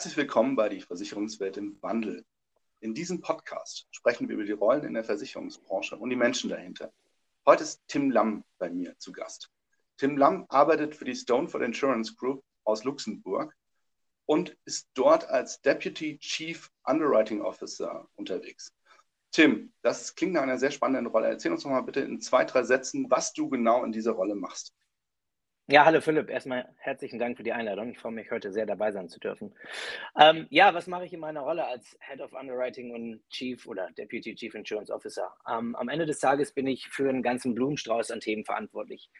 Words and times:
Herzlich 0.00 0.16
willkommen 0.16 0.56
bei 0.56 0.70
die 0.70 0.80
Versicherungswelt 0.80 1.58
im 1.58 1.76
Wandel. 1.82 2.24
In 2.80 2.94
diesem 2.94 3.20
Podcast 3.20 3.86
sprechen 3.90 4.30
wir 4.30 4.36
über 4.36 4.46
die 4.46 4.52
Rollen 4.52 4.84
in 4.84 4.94
der 4.94 5.04
Versicherungsbranche 5.04 5.94
und 5.94 6.08
die 6.08 6.16
Menschen 6.16 6.48
dahinter. 6.48 6.90
Heute 7.44 7.64
ist 7.64 7.82
Tim 7.86 8.10
Lamm 8.10 8.42
bei 8.56 8.70
mir 8.70 8.96
zu 8.96 9.12
Gast. 9.12 9.50
Tim 9.98 10.16
Lamm 10.16 10.46
arbeitet 10.48 10.96
für 10.96 11.04
die 11.04 11.14
Stoneford 11.14 11.62
Insurance 11.62 12.14
Group 12.14 12.42
aus 12.64 12.82
Luxemburg 12.84 13.54
und 14.24 14.56
ist 14.64 14.88
dort 14.94 15.28
als 15.28 15.60
Deputy 15.60 16.16
Chief 16.16 16.70
Underwriting 16.84 17.42
Officer 17.42 18.08
unterwegs. 18.14 18.72
Tim, 19.32 19.70
das 19.82 20.14
klingt 20.14 20.32
nach 20.32 20.44
einer 20.44 20.56
sehr 20.56 20.70
spannenden 20.70 21.12
Rolle. 21.12 21.26
Erzähl 21.26 21.52
uns 21.52 21.64
doch 21.64 21.68
mal 21.68 21.82
bitte 21.82 22.00
in 22.00 22.22
zwei, 22.22 22.46
drei 22.46 22.62
Sätzen, 22.62 23.10
was 23.10 23.34
du 23.34 23.50
genau 23.50 23.84
in 23.84 23.92
dieser 23.92 24.12
Rolle 24.12 24.34
machst. 24.34 24.74
Ja, 25.72 25.84
hallo 25.84 26.00
Philipp. 26.00 26.28
Erstmal 26.28 26.68
herzlichen 26.78 27.20
Dank 27.20 27.36
für 27.36 27.44
die 27.44 27.52
Einladung. 27.52 27.92
Ich 27.92 27.98
freue 28.00 28.10
mich, 28.10 28.28
heute 28.32 28.50
sehr 28.50 28.66
dabei 28.66 28.90
sein 28.90 29.08
zu 29.08 29.20
dürfen. 29.20 29.54
Ähm, 30.18 30.48
ja, 30.50 30.74
was 30.74 30.88
mache 30.88 31.04
ich 31.04 31.12
in 31.12 31.20
meiner 31.20 31.42
Rolle 31.42 31.64
als 31.64 31.96
Head 32.00 32.20
of 32.20 32.32
Underwriting 32.32 32.92
und 32.92 33.20
Chief 33.30 33.64
oder 33.68 33.88
Deputy 33.96 34.34
Chief 34.34 34.52
Insurance 34.52 34.92
Officer? 34.92 35.32
Ähm, 35.48 35.76
am 35.76 35.88
Ende 35.88 36.06
des 36.06 36.18
Tages 36.18 36.50
bin 36.50 36.66
ich 36.66 36.88
für 36.88 37.08
einen 37.08 37.22
ganzen 37.22 37.54
Blumenstrauß 37.54 38.10
an 38.10 38.18
Themen 38.18 38.44
verantwortlich. 38.44 39.10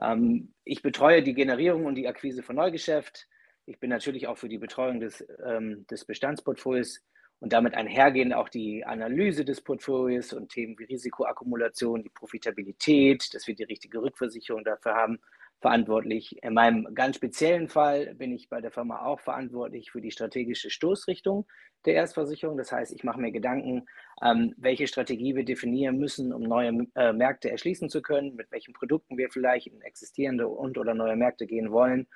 Ähm, 0.00 0.54
ich 0.62 0.80
betreue 0.80 1.24
die 1.24 1.34
Generierung 1.34 1.86
und 1.86 1.96
die 1.96 2.06
Akquise 2.06 2.44
von 2.44 2.54
Neugeschäft. 2.54 3.26
Ich 3.64 3.80
bin 3.80 3.90
natürlich 3.90 4.28
auch 4.28 4.38
für 4.38 4.48
die 4.48 4.58
Betreuung 4.58 5.00
des, 5.00 5.26
ähm, 5.44 5.88
des 5.90 6.04
Bestandsportfolios 6.04 7.00
und 7.40 7.52
damit 7.52 7.74
einhergehend 7.74 8.32
auch 8.32 8.48
die 8.48 8.84
Analyse 8.84 9.44
des 9.44 9.60
Portfolios 9.60 10.32
und 10.32 10.50
Themen 10.50 10.78
wie 10.78 10.84
Risikoakkumulation, 10.84 12.04
die 12.04 12.10
Profitabilität, 12.10 13.34
dass 13.34 13.48
wir 13.48 13.56
die 13.56 13.64
richtige 13.64 14.00
Rückversicherung 14.00 14.62
dafür 14.62 14.94
haben 14.94 15.18
verantwortlich. 15.60 16.42
In 16.42 16.54
meinem 16.54 16.94
ganz 16.94 17.16
speziellen 17.16 17.68
Fall 17.68 18.14
bin 18.14 18.32
ich 18.32 18.48
bei 18.48 18.60
der 18.60 18.70
Firma 18.70 19.04
auch 19.04 19.20
verantwortlich 19.20 19.90
für 19.90 20.00
die 20.00 20.10
strategische 20.10 20.70
Stoßrichtung 20.70 21.46
der 21.86 21.94
Erstversicherung. 21.94 22.56
Das 22.56 22.72
heißt, 22.72 22.92
ich 22.92 23.04
mache 23.04 23.20
mir 23.20 23.32
Gedanken, 23.32 23.86
ähm, 24.22 24.54
welche 24.56 24.86
Strategie 24.86 25.34
wir 25.34 25.44
definieren 25.44 25.98
müssen, 25.98 26.32
um 26.32 26.42
neue 26.42 26.86
äh, 26.94 27.12
Märkte 27.12 27.50
erschließen 27.50 27.88
zu 27.88 28.02
können, 28.02 28.34
mit 28.36 28.50
welchen 28.50 28.74
Produkten 28.74 29.16
wir 29.16 29.30
vielleicht 29.30 29.68
in 29.68 29.80
existierende 29.82 30.48
und 30.48 30.78
oder 30.78 30.94
neue 30.94 31.16
Märkte 31.16 31.46
gehen 31.46 31.70
wollen. 31.70 32.06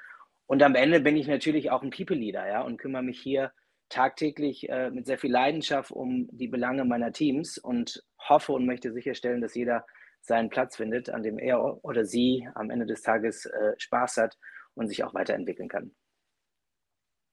Und 0.47 0.63
am 0.63 0.75
Ende 0.75 1.01
bin 1.01 1.17
ich 1.17 1.29
natürlich 1.29 1.71
auch 1.71 1.83
ein 1.83 1.91
People 1.91 2.17
Leader 2.17 2.47
ja, 2.47 2.63
und 2.63 2.79
kümmere 2.79 3.03
mich 3.03 3.21
hier 3.21 3.53
tagtäglich 3.89 4.69
äh, 4.69 4.91
mit 4.91 5.07
sehr 5.07 5.19
viel 5.19 5.31
Leidenschaft 5.31 5.91
um 5.91 6.29
die 6.33 6.49
Belange 6.49 6.85
meiner 6.85 7.13
Teams 7.13 7.59
und 7.59 8.05
hoffe 8.19 8.53
und 8.53 8.67
möchte 8.67 8.93
sicherstellen, 8.93 9.41
dass 9.41 9.55
jeder 9.55 9.85
seinen 10.21 10.51
Platz 10.51 10.77
findet, 10.77 11.11
an 11.11 11.23
dem 11.23 11.39
er 11.39 11.85
oder 11.85 12.05
sie 12.05 12.49
am 12.55 12.71
Ende 12.71 12.87
des 12.87 13.03
Tages 13.03 13.47
äh, 13.47 13.75
Spaß 13.79 14.19
hat 14.19 14.39
und 14.75 14.89
sich 14.89 15.05
auch 15.05 15.15
weiterentwickeln 15.15 15.69
kann. 15.69 15.95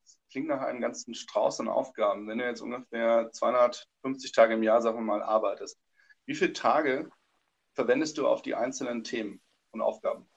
Das 0.03 0.19
klingt 0.31 0.47
nach 0.47 0.61
einem 0.61 0.81
ganzen 0.81 1.13
Strauß 1.13 1.59
an 1.61 1.69
Aufgaben. 1.69 2.27
Wenn 2.27 2.37
du 2.37 2.45
jetzt 2.45 2.61
ungefähr 2.61 3.29
250 3.31 4.31
Tage 4.31 4.55
im 4.55 4.63
Jahr, 4.63 4.81
sagen 4.81 4.97
wir 4.97 5.03
mal, 5.03 5.21
arbeitest, 5.21 5.79
wie 6.25 6.35
viele 6.35 6.53
Tage 6.53 7.09
verwendest 7.73 8.17
du 8.17 8.27
auf 8.27 8.41
die 8.41 8.55
einzelnen 8.55 9.03
Themen 9.03 9.41
und 9.71 9.81
Aufgaben? 9.81 10.29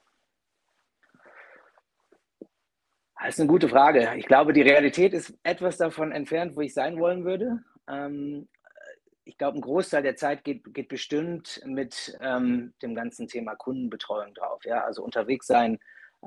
Das 3.19 3.35
ist 3.35 3.41
eine 3.41 3.49
gute 3.49 3.69
Frage. 3.69 4.15
Ich 4.17 4.27
glaube, 4.27 4.53
die 4.53 4.63
Realität 4.63 5.13
ist 5.13 5.35
etwas 5.43 5.77
davon 5.77 6.11
entfernt, 6.11 6.57
wo 6.57 6.63
ich 6.63 6.73
sein 6.73 6.99
wollen 6.99 7.25
würde. 7.25 7.63
Ich 9.31 9.39
glaube, 9.39 9.59
ein 9.59 9.63
Großteil 9.63 10.03
der 10.03 10.17
Zeit 10.17 10.43
geht, 10.43 10.75
geht 10.75 10.89
bestimmt 10.89 11.63
mit 11.65 12.19
ähm, 12.21 12.73
dem 12.83 12.97
ganzen 12.97 13.29
Thema 13.29 13.55
Kundenbetreuung 13.55 14.35
drauf. 14.35 14.65
Ja? 14.65 14.83
Also 14.83 15.05
unterwegs 15.05 15.47
sein, 15.47 15.79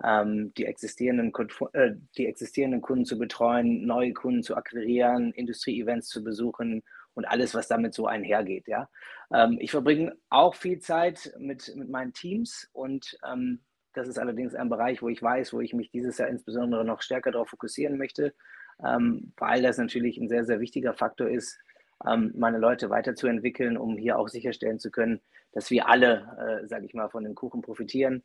ähm, 0.05 0.53
die, 0.53 0.65
existierenden, 0.65 1.33
äh, 1.73 1.95
die 2.17 2.27
existierenden 2.27 2.81
Kunden 2.81 3.03
zu 3.03 3.17
betreuen, 3.19 3.85
neue 3.85 4.13
Kunden 4.13 4.41
zu 4.41 4.55
akquirieren, 4.55 5.33
Industrie-Events 5.33 6.07
zu 6.07 6.23
besuchen 6.23 6.81
und 7.13 7.25
alles, 7.25 7.53
was 7.53 7.67
damit 7.67 7.93
so 7.93 8.07
einhergeht. 8.07 8.69
Ja? 8.69 8.89
Ähm, 9.33 9.57
ich 9.59 9.71
verbringe 9.71 10.15
auch 10.29 10.55
viel 10.55 10.79
Zeit 10.79 11.33
mit, 11.37 11.75
mit 11.75 11.89
meinen 11.89 12.13
Teams 12.13 12.69
und 12.71 13.17
ähm, 13.29 13.59
das 13.91 14.07
ist 14.07 14.17
allerdings 14.17 14.55
ein 14.55 14.69
Bereich, 14.69 15.01
wo 15.01 15.09
ich 15.09 15.21
weiß, 15.21 15.51
wo 15.51 15.59
ich 15.59 15.73
mich 15.73 15.91
dieses 15.91 16.19
Jahr 16.19 16.29
insbesondere 16.29 16.85
noch 16.85 17.01
stärker 17.01 17.31
darauf 17.31 17.49
fokussieren 17.49 17.97
möchte, 17.97 18.33
ähm, 18.81 19.33
weil 19.35 19.61
das 19.61 19.77
natürlich 19.77 20.17
ein 20.17 20.29
sehr, 20.29 20.45
sehr 20.45 20.61
wichtiger 20.61 20.93
Faktor 20.93 21.27
ist, 21.27 21.59
meine 22.05 22.57
Leute 22.57 22.89
weiterzuentwickeln, 22.89 23.77
um 23.77 23.97
hier 23.97 24.19
auch 24.19 24.27
sicherstellen 24.27 24.79
zu 24.79 24.91
können, 24.91 25.21
dass 25.53 25.69
wir 25.69 25.87
alle, 25.87 26.61
äh, 26.63 26.67
sage 26.67 26.85
ich 26.85 26.93
mal, 26.93 27.09
von 27.09 27.23
dem 27.23 27.35
Kuchen 27.35 27.61
profitieren. 27.61 28.23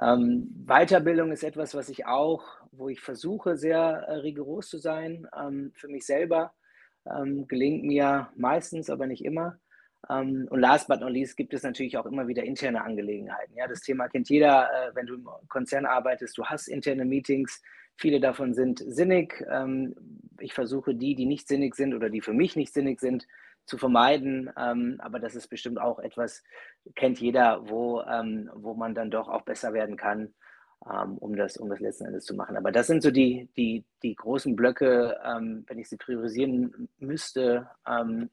Ähm, 0.00 0.48
Weiterbildung 0.66 1.32
ist 1.32 1.42
etwas, 1.42 1.74
was 1.74 1.88
ich 1.88 2.06
auch, 2.06 2.44
wo 2.70 2.88
ich 2.88 3.00
versuche, 3.00 3.56
sehr 3.56 3.80
äh, 3.80 4.14
rigoros 4.16 4.68
zu 4.68 4.78
sein 4.78 5.26
ähm, 5.36 5.72
für 5.74 5.88
mich 5.88 6.06
selber. 6.06 6.52
Ähm, 7.10 7.46
gelingt 7.48 7.84
mir 7.84 8.28
meistens, 8.36 8.90
aber 8.90 9.06
nicht 9.06 9.24
immer. 9.24 9.58
Ähm, 10.10 10.46
und 10.50 10.60
last 10.60 10.88
but 10.88 11.00
not 11.00 11.10
least 11.10 11.36
gibt 11.36 11.54
es 11.54 11.62
natürlich 11.62 11.96
auch 11.96 12.06
immer 12.06 12.28
wieder 12.28 12.44
interne 12.44 12.84
Angelegenheiten. 12.84 13.56
Ja, 13.56 13.66
das 13.66 13.80
Thema 13.80 14.08
kennt 14.08 14.28
jeder, 14.28 14.68
äh, 14.70 14.94
wenn 14.94 15.06
du 15.06 15.14
im 15.14 15.28
Konzern 15.48 15.86
arbeitest, 15.86 16.36
du 16.36 16.44
hast 16.44 16.68
interne 16.68 17.04
Meetings, 17.04 17.62
viele 17.96 18.20
davon 18.20 18.54
sind 18.54 18.82
sinnig. 18.86 19.44
Ich 20.40 20.54
versuche 20.54 20.94
die, 20.94 21.14
die 21.14 21.26
nicht 21.26 21.48
sinnig 21.48 21.74
sind 21.74 21.94
oder 21.94 22.10
die 22.10 22.20
für 22.20 22.32
mich 22.32 22.56
nicht 22.56 22.72
sinnig 22.72 23.00
sind, 23.00 23.26
zu 23.66 23.78
vermeiden. 23.78 24.50
Ähm, 24.56 24.96
aber 25.00 25.18
das 25.18 25.34
ist 25.34 25.48
bestimmt 25.48 25.80
auch 25.80 25.98
etwas, 25.98 26.42
kennt 26.94 27.20
jeder, 27.20 27.68
wo, 27.68 28.00
ähm, 28.02 28.50
wo 28.54 28.74
man 28.74 28.94
dann 28.94 29.10
doch 29.10 29.28
auch 29.28 29.42
besser 29.42 29.72
werden 29.72 29.96
kann, 29.96 30.34
ähm, 30.88 31.18
um, 31.18 31.36
das, 31.36 31.56
um 31.56 31.68
das 31.68 31.80
letzten 31.80 32.06
Endes 32.06 32.24
zu 32.24 32.34
machen. 32.34 32.56
Aber 32.56 32.72
das 32.72 32.86
sind 32.86 33.02
so 33.02 33.10
die, 33.10 33.48
die, 33.56 33.84
die 34.02 34.14
großen 34.14 34.56
Blöcke, 34.56 35.18
ähm, 35.24 35.64
wenn 35.66 35.78
ich 35.78 35.88
sie 35.88 35.96
priorisieren 35.96 36.88
müsste, 36.98 37.68
ähm, 37.86 38.30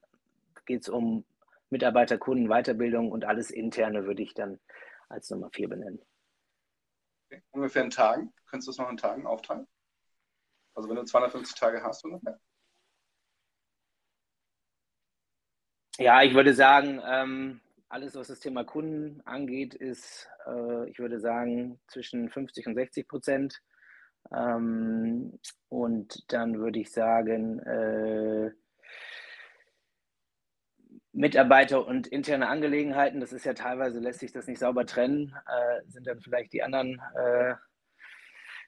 geht 0.66 0.84
es 0.84 0.90
um 0.90 1.26
Mitarbeiter, 1.70 2.18
Kunden, 2.18 2.48
Weiterbildung 2.48 3.12
und 3.12 3.26
alles 3.26 3.50
Interne 3.50 4.06
würde 4.06 4.22
ich 4.22 4.34
dann 4.34 4.60
als 5.10 5.30
Nummer 5.30 5.50
vier 5.52 5.68
benennen. 5.68 6.00
Ungefähr 7.52 7.84
in 7.84 7.90
Tagen? 7.90 8.32
Könntest 8.46 8.68
du 8.68 8.72
es 8.72 8.78
noch 8.78 8.90
in 8.90 8.98
Tagen 8.98 9.26
aufteilen? 9.26 9.68
Also 10.74 10.90
wenn 10.90 10.96
du 10.96 11.04
250 11.04 11.56
Tage 11.56 11.84
hast 11.84 12.04
ungefähr? 12.06 12.40
Ja, 16.00 16.24
ich 16.24 16.34
würde 16.34 16.54
sagen, 16.54 17.00
ähm, 17.06 17.62
alles, 17.88 18.16
was 18.16 18.28
das 18.28 18.40
Thema 18.40 18.64
Kunden 18.64 19.22
angeht, 19.26 19.76
ist, 19.76 20.28
äh, 20.48 20.90
ich 20.90 20.98
würde 20.98 21.20
sagen, 21.20 21.80
zwischen 21.88 22.30
50 22.30 22.66
und 22.68 22.76
60 22.76 23.08
Prozent. 23.08 23.62
Ähm, 24.32 25.40
und 25.70 26.24
dann 26.34 26.58
würde 26.60 26.80
ich 26.80 26.92
sagen, 26.92 27.60
äh, 27.60 28.52
Mitarbeiter 31.12 31.86
und 31.86 32.08
interne 32.08 32.48
Angelegenheiten, 32.50 33.20
das 33.20 33.32
ist 33.32 33.46
ja 33.46 33.54
teilweise, 33.54 34.00
lässt 34.00 34.22
sich 34.22 34.32
das 34.32 34.48
nicht 34.48 34.60
sauber 34.60 34.88
trennen, 34.88 35.36
äh, 35.46 35.88
sind 35.88 36.08
dann 36.08 36.20
vielleicht 36.22 36.54
die 36.54 36.64
anderen 36.64 37.00
äh, 37.16 37.54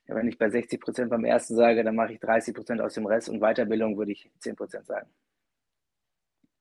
ja, 0.08 0.16
wenn 0.16 0.28
ich 0.28 0.38
bei 0.38 0.50
60 0.50 0.80
Prozent 0.80 1.10
beim 1.10 1.26
ersten 1.26 1.56
sage, 1.56 1.84
dann 1.84 1.96
mache 1.96 2.14
ich 2.14 2.20
30 2.20 2.54
Prozent 2.54 2.82
aus 2.82 2.94
dem 2.94 3.06
Rest 3.06 3.30
und 3.30 3.40
Weiterbildung 3.40 3.98
würde 3.98 4.12
ich 4.12 4.30
10 4.40 4.56
Prozent 4.56 4.86
sagen. 4.86 5.10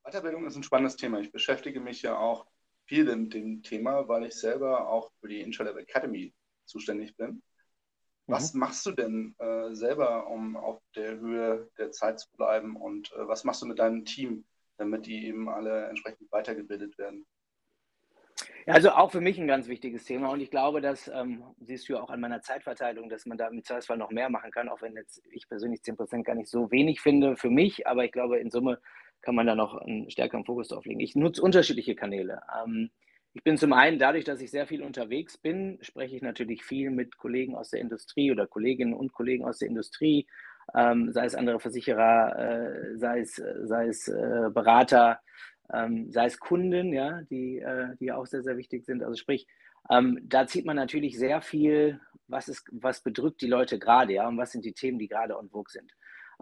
Weiterbildung 0.05 0.47
ist 0.47 0.57
ein 0.57 0.63
spannendes 0.63 0.97
Thema. 0.97 1.21
Ich 1.21 1.33
beschäftige 1.33 1.81
mich 1.81 2.03
ja 2.03 2.17
auch 2.17 2.47
viel 2.87 3.05
mit 3.17 3.35
dem 3.35 3.63
Thema, 3.63 4.09
weil 4.09 4.25
ich 4.25 4.35
selber 4.35 4.89
auch 4.89 5.11
für 5.21 5.29
die 5.29 5.41
Intralab 5.41 5.77
Academy 5.77 6.35
zuständig 6.65 7.17
bin. 7.17 7.43
Was 8.27 8.55
mhm. 8.55 8.61
machst 8.61 8.87
du 8.87 8.93
denn 8.93 9.35
äh, 9.39 9.75
selber, 9.75 10.27
um 10.29 10.57
auf 10.57 10.81
der 10.95 11.19
Höhe 11.19 11.71
der 11.79 11.91
Zeit 11.91 12.21
zu 12.21 12.29
bleiben 12.37 12.77
und 12.77 13.13
äh, 13.13 13.29
was 13.29 13.45
machst 13.45 13.63
du 13.63 13.67
mit 13.67 13.79
deinem 13.79 14.05
Team, 14.05 14.45
damit 14.79 15.07
die 15.07 15.27
eben 15.27 15.49
alle 15.49 15.87
entsprechend 15.87 16.31
weitergebildet 16.33 16.97
werden? 16.97 17.27
Ja, 18.67 18.75
also 18.75 18.91
auch 18.91 19.11
für 19.11 19.21
mich 19.21 19.39
ein 19.39 19.47
ganz 19.47 19.69
wichtiges 19.69 20.05
Thema 20.05 20.31
und 20.31 20.41
ich 20.41 20.51
glaube, 20.51 20.81
das 20.81 21.09
ähm, 21.09 21.43
siehst 21.61 21.89
du 21.89 21.95
ja 21.95 22.03
auch 22.03 22.11
an 22.11 22.21
meiner 22.21 22.43
Zeitverteilung, 22.43 23.09
dass 23.09 23.27
man 23.27 23.39
da 23.39 23.49
im 23.49 23.63
Zweifelsfall 23.63 23.99
noch 23.99 24.11
mehr 24.11 24.31
machen 24.31 24.51
kann, 24.51 24.69
auch 24.69 24.83
wenn 24.83 24.95
jetzt 24.95 25.23
ich 25.31 25.49
persönlich 25.49 25.81
10% 25.81 26.23
gar 26.23 26.35
nicht 26.35 26.49
so 26.49 26.71
wenig 26.71 27.01
finde 27.01 27.37
für 27.37 27.51
mich, 27.51 27.87
aber 27.87 28.05
ich 28.05 28.13
glaube, 28.13 28.39
in 28.39 28.51
Summe 28.51 28.81
kann 29.23 29.35
man 29.35 29.47
da 29.47 29.55
noch 29.55 29.75
einen 29.77 30.11
stärkeren 30.11 30.45
Fokus 30.45 30.69
drauf 30.69 30.85
legen. 30.85 31.01
Ich 31.01 31.17
nutze 31.17 31.43
unterschiedliche 31.43 31.95
Kanäle. 31.95 32.43
Ähm, 32.63 32.91
ich 33.33 33.43
bin 33.43 33.59
zum 33.59 33.73
einen, 33.73 33.99
dadurch, 33.99 34.25
dass 34.25 34.41
ich 34.41 34.53
sehr 34.53 34.67
viel 34.67 34.83
unterwegs 34.83 35.37
bin, 35.37 35.79
spreche 35.81 36.15
ich 36.15 36.23
natürlich 36.23 36.63
viel 36.63 36.91
mit 36.91 37.17
Kollegen 37.17 37.57
aus 37.57 37.71
der 37.71 37.81
Industrie 37.81 38.31
oder 38.31 38.47
Kolleginnen 38.47 38.95
und 38.95 39.13
Kollegen 39.13 39.45
aus 39.45 39.59
der 39.59 39.69
Industrie, 39.69 40.29
ähm, 40.75 41.13
sei 41.13 41.25
es 41.25 41.35
andere 41.35 41.59
Versicherer, 41.59 42.39
äh, 42.39 42.97
sei 42.97 43.21
es, 43.21 43.43
sei 43.63 43.89
es 43.89 44.07
äh, 44.09 44.51
Berater, 44.53 45.21
ähm, 45.73 46.11
sei 46.11 46.27
es 46.27 46.39
Kunden, 46.39 46.93
ja, 46.93 47.23
die, 47.31 47.59
äh, 47.59 47.97
die 48.01 48.13
auch 48.13 48.27
sehr, 48.27 48.43
sehr 48.43 48.57
wichtig 48.57 48.85
sind. 48.85 49.03
Also 49.03 49.17
sprich, 49.17 49.47
ähm, 49.91 50.19
da 50.23 50.47
zieht 50.47 50.65
man 50.65 50.77
natürlich 50.77 51.19
sehr 51.19 51.41
viel, 51.43 52.01
was, 52.29 52.49
ist, 52.49 52.69
was 52.73 53.03
bedrückt 53.03 53.41
die 53.43 53.49
Leute 53.49 53.79
gerade, 53.79 54.15
ja, 54.15 54.29
und 54.29 54.39
was 54.39 54.53
sind 54.53 54.65
die 54.65 54.73
Themen, 54.73 54.99
die 54.99 55.09
gerade 55.09 55.39
on 55.39 55.51
vogue 55.51 55.71
sind. 55.71 55.93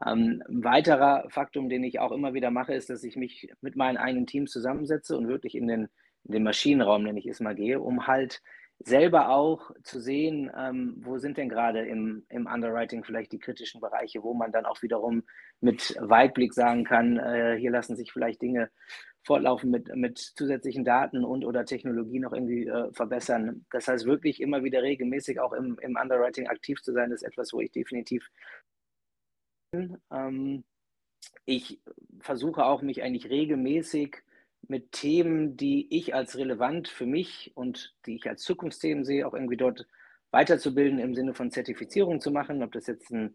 Ähm, 0.04 0.42
ein 0.48 0.64
weiterer 0.64 1.28
Faktum, 1.28 1.68
den 1.68 1.84
ich 1.84 1.98
auch 2.00 2.12
immer 2.12 2.34
wieder 2.34 2.50
mache, 2.50 2.74
ist, 2.74 2.90
dass 2.90 3.04
ich 3.04 3.16
mich 3.16 3.50
mit 3.60 3.76
meinen 3.76 3.96
eigenen 3.96 4.26
Teams 4.26 4.50
zusammensetze 4.50 5.16
und 5.16 5.28
wirklich 5.28 5.54
in 5.54 5.68
den, 5.68 5.88
in 6.24 6.32
den 6.32 6.42
Maschinenraum, 6.42 7.02
nenne 7.02 7.18
ich 7.18 7.26
es 7.26 7.40
mal, 7.40 7.54
gehe, 7.54 7.80
um 7.80 8.06
halt 8.06 8.40
selber 8.84 9.28
auch 9.30 9.70
zu 9.82 10.00
sehen, 10.00 10.50
ähm, 10.56 10.94
wo 10.98 11.18
sind 11.18 11.36
denn 11.36 11.48
gerade 11.48 11.86
im, 11.86 12.24
im 12.28 12.46
Underwriting 12.46 13.04
vielleicht 13.04 13.32
die 13.32 13.38
kritischen 13.38 13.80
Bereiche, 13.80 14.22
wo 14.22 14.34
man 14.34 14.52
dann 14.52 14.66
auch 14.66 14.82
wiederum 14.82 15.22
mit 15.60 15.96
Weitblick 16.00 16.54
sagen 16.54 16.84
kann, 16.84 17.18
äh, 17.18 17.56
hier 17.58 17.70
lassen 17.70 17.96
sich 17.96 18.12
vielleicht 18.12 18.42
Dinge 18.42 18.70
fortlaufen 19.24 19.70
mit, 19.70 19.94
mit 19.94 20.18
zusätzlichen 20.18 20.84
Daten 20.84 21.24
und 21.24 21.44
oder 21.44 21.64
Technologie 21.64 22.18
noch 22.18 22.32
irgendwie 22.32 22.66
äh, 22.66 22.92
verbessern. 22.92 23.64
Das 23.70 23.86
heißt, 23.86 24.04
wirklich 24.04 24.40
immer 24.40 24.64
wieder 24.64 24.82
regelmäßig 24.82 25.38
auch 25.38 25.52
im, 25.52 25.78
im 25.80 25.96
Underwriting 26.00 26.48
aktiv 26.48 26.82
zu 26.82 26.92
sein, 26.92 27.12
ist 27.12 27.22
etwas, 27.22 27.52
wo 27.52 27.60
ich 27.60 27.70
definitiv 27.70 28.28
ähm, 30.10 30.64
ich 31.44 31.80
versuche 32.20 32.64
auch, 32.64 32.82
mich 32.82 33.02
eigentlich 33.02 33.30
regelmäßig 33.30 34.18
mit 34.68 34.92
Themen, 34.92 35.56
die 35.56 35.86
ich 35.90 36.14
als 36.14 36.36
relevant 36.36 36.88
für 36.88 37.06
mich 37.06 37.52
und 37.54 37.94
die 38.06 38.16
ich 38.16 38.28
als 38.28 38.42
Zukunftsthemen 38.42 39.04
sehe, 39.04 39.26
auch 39.26 39.34
irgendwie 39.34 39.56
dort 39.56 39.86
weiterzubilden 40.30 40.98
im 40.98 41.14
Sinne 41.14 41.34
von 41.34 41.50
Zertifizierung 41.50 42.20
zu 42.20 42.30
machen, 42.30 42.62
ob 42.62 42.72
das 42.72 42.86
jetzt 42.86 43.10
ein 43.10 43.34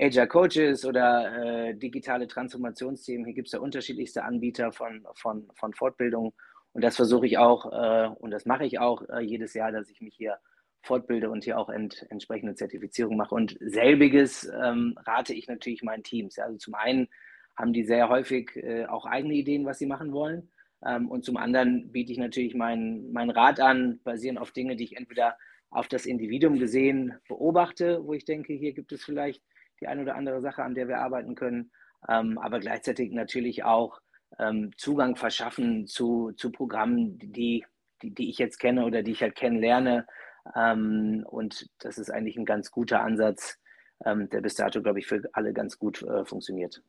Agile 0.00 0.28
Coach 0.28 0.56
ist 0.56 0.84
oder 0.84 1.68
äh, 1.68 1.74
digitale 1.74 2.26
Transformationsthemen. 2.26 3.26
Hier 3.26 3.34
gibt 3.34 3.48
es 3.48 3.52
ja 3.52 3.60
unterschiedlichste 3.60 4.24
Anbieter 4.24 4.72
von, 4.72 5.06
von, 5.14 5.48
von 5.54 5.74
Fortbildung. 5.74 6.32
Und 6.72 6.84
das 6.84 6.96
versuche 6.96 7.26
ich 7.26 7.38
auch 7.38 7.72
äh, 7.72 8.08
und 8.08 8.30
das 8.30 8.46
mache 8.46 8.64
ich 8.64 8.78
auch 8.78 9.02
äh, 9.08 9.20
jedes 9.20 9.54
Jahr, 9.54 9.72
dass 9.72 9.90
ich 9.90 10.00
mich 10.00 10.14
hier 10.14 10.38
fortbilde 10.82 11.28
und 11.28 11.44
hier 11.44 11.58
auch 11.58 11.68
ent, 11.68 12.06
entsprechende 12.10 12.54
Zertifizierung 12.54 13.16
mache. 13.16 13.34
Und 13.34 13.56
selbiges 13.60 14.50
ähm, 14.62 14.94
rate 15.04 15.34
ich 15.34 15.48
natürlich 15.48 15.82
meinen 15.82 16.04
Teams. 16.04 16.38
Also 16.38 16.56
zum 16.56 16.74
einen 16.74 17.08
haben 17.56 17.72
die 17.72 17.84
sehr 17.84 18.08
häufig 18.08 18.56
äh, 18.56 18.86
auch 18.86 19.04
eigene 19.04 19.34
Ideen, 19.34 19.66
was 19.66 19.78
sie 19.78 19.86
machen 19.86 20.12
wollen. 20.12 20.48
Ähm, 20.84 21.10
und 21.10 21.24
zum 21.24 21.36
anderen 21.36 21.90
biete 21.90 22.12
ich 22.12 22.18
natürlich 22.18 22.54
meinen 22.54 23.12
mein 23.12 23.30
Rat 23.30 23.60
an, 23.60 24.00
basierend 24.04 24.38
auf 24.38 24.52
Dinge, 24.52 24.76
die 24.76 24.84
ich 24.84 24.96
entweder 24.96 25.36
auf 25.70 25.88
das 25.88 26.06
Individuum 26.06 26.58
gesehen 26.58 27.18
beobachte, 27.28 28.04
wo 28.04 28.14
ich 28.14 28.24
denke, 28.24 28.52
hier 28.54 28.72
gibt 28.72 28.92
es 28.92 29.04
vielleicht 29.04 29.42
die 29.80 29.86
eine 29.86 30.02
oder 30.02 30.16
andere 30.16 30.40
Sache, 30.40 30.62
an 30.62 30.74
der 30.74 30.88
wir 30.88 30.98
arbeiten 30.98 31.34
können, 31.34 31.70
ähm, 32.08 32.38
aber 32.38 32.60
gleichzeitig 32.60 33.12
natürlich 33.12 33.64
auch 33.64 34.00
ähm, 34.38 34.72
Zugang 34.76 35.16
verschaffen 35.16 35.86
zu, 35.86 36.32
zu 36.32 36.50
Programmen, 36.50 37.18
die, 37.18 37.64
die, 38.02 38.14
die 38.14 38.30
ich 38.30 38.38
jetzt 38.38 38.58
kenne 38.58 38.84
oder 38.86 39.02
die 39.02 39.12
ich 39.12 39.22
halt 39.22 39.34
kennenlerne. 39.34 40.06
Und 40.54 41.68
das 41.80 41.98
ist 41.98 42.10
eigentlich 42.10 42.38
ein 42.38 42.46
ganz 42.46 42.70
guter 42.70 43.02
Ansatz, 43.02 43.58
der 44.02 44.40
bis 44.40 44.54
dato, 44.54 44.80
glaube 44.80 44.98
ich, 44.98 45.06
für 45.06 45.28
alle 45.34 45.52
ganz 45.52 45.78
gut 45.78 46.02
äh, 46.02 46.24
funktioniert. 46.24 46.82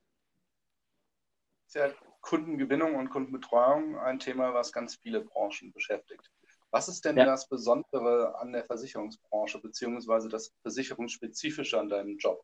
Sehr 1.68 1.94
Kundengewinnung 2.22 2.96
und 2.96 3.10
Kundenbetreuung 3.10 3.98
ein 3.98 4.20
Thema, 4.20 4.54
was 4.54 4.72
ganz 4.72 4.96
viele 4.96 5.22
Branchen 5.22 5.72
beschäftigt. 5.72 6.32
Was 6.72 6.88
ist 6.88 7.04
denn 7.06 7.18
ja. 7.18 7.26
das 7.26 7.48
Besondere 7.48 8.38
an 8.40 8.52
der 8.52 8.64
Versicherungsbranche, 8.64 9.60
beziehungsweise 9.60 10.30
das 10.30 10.54
Versicherungsspezifische 10.62 11.80
an 11.80 11.90
deinem 11.90 12.18
Job? 12.18 12.44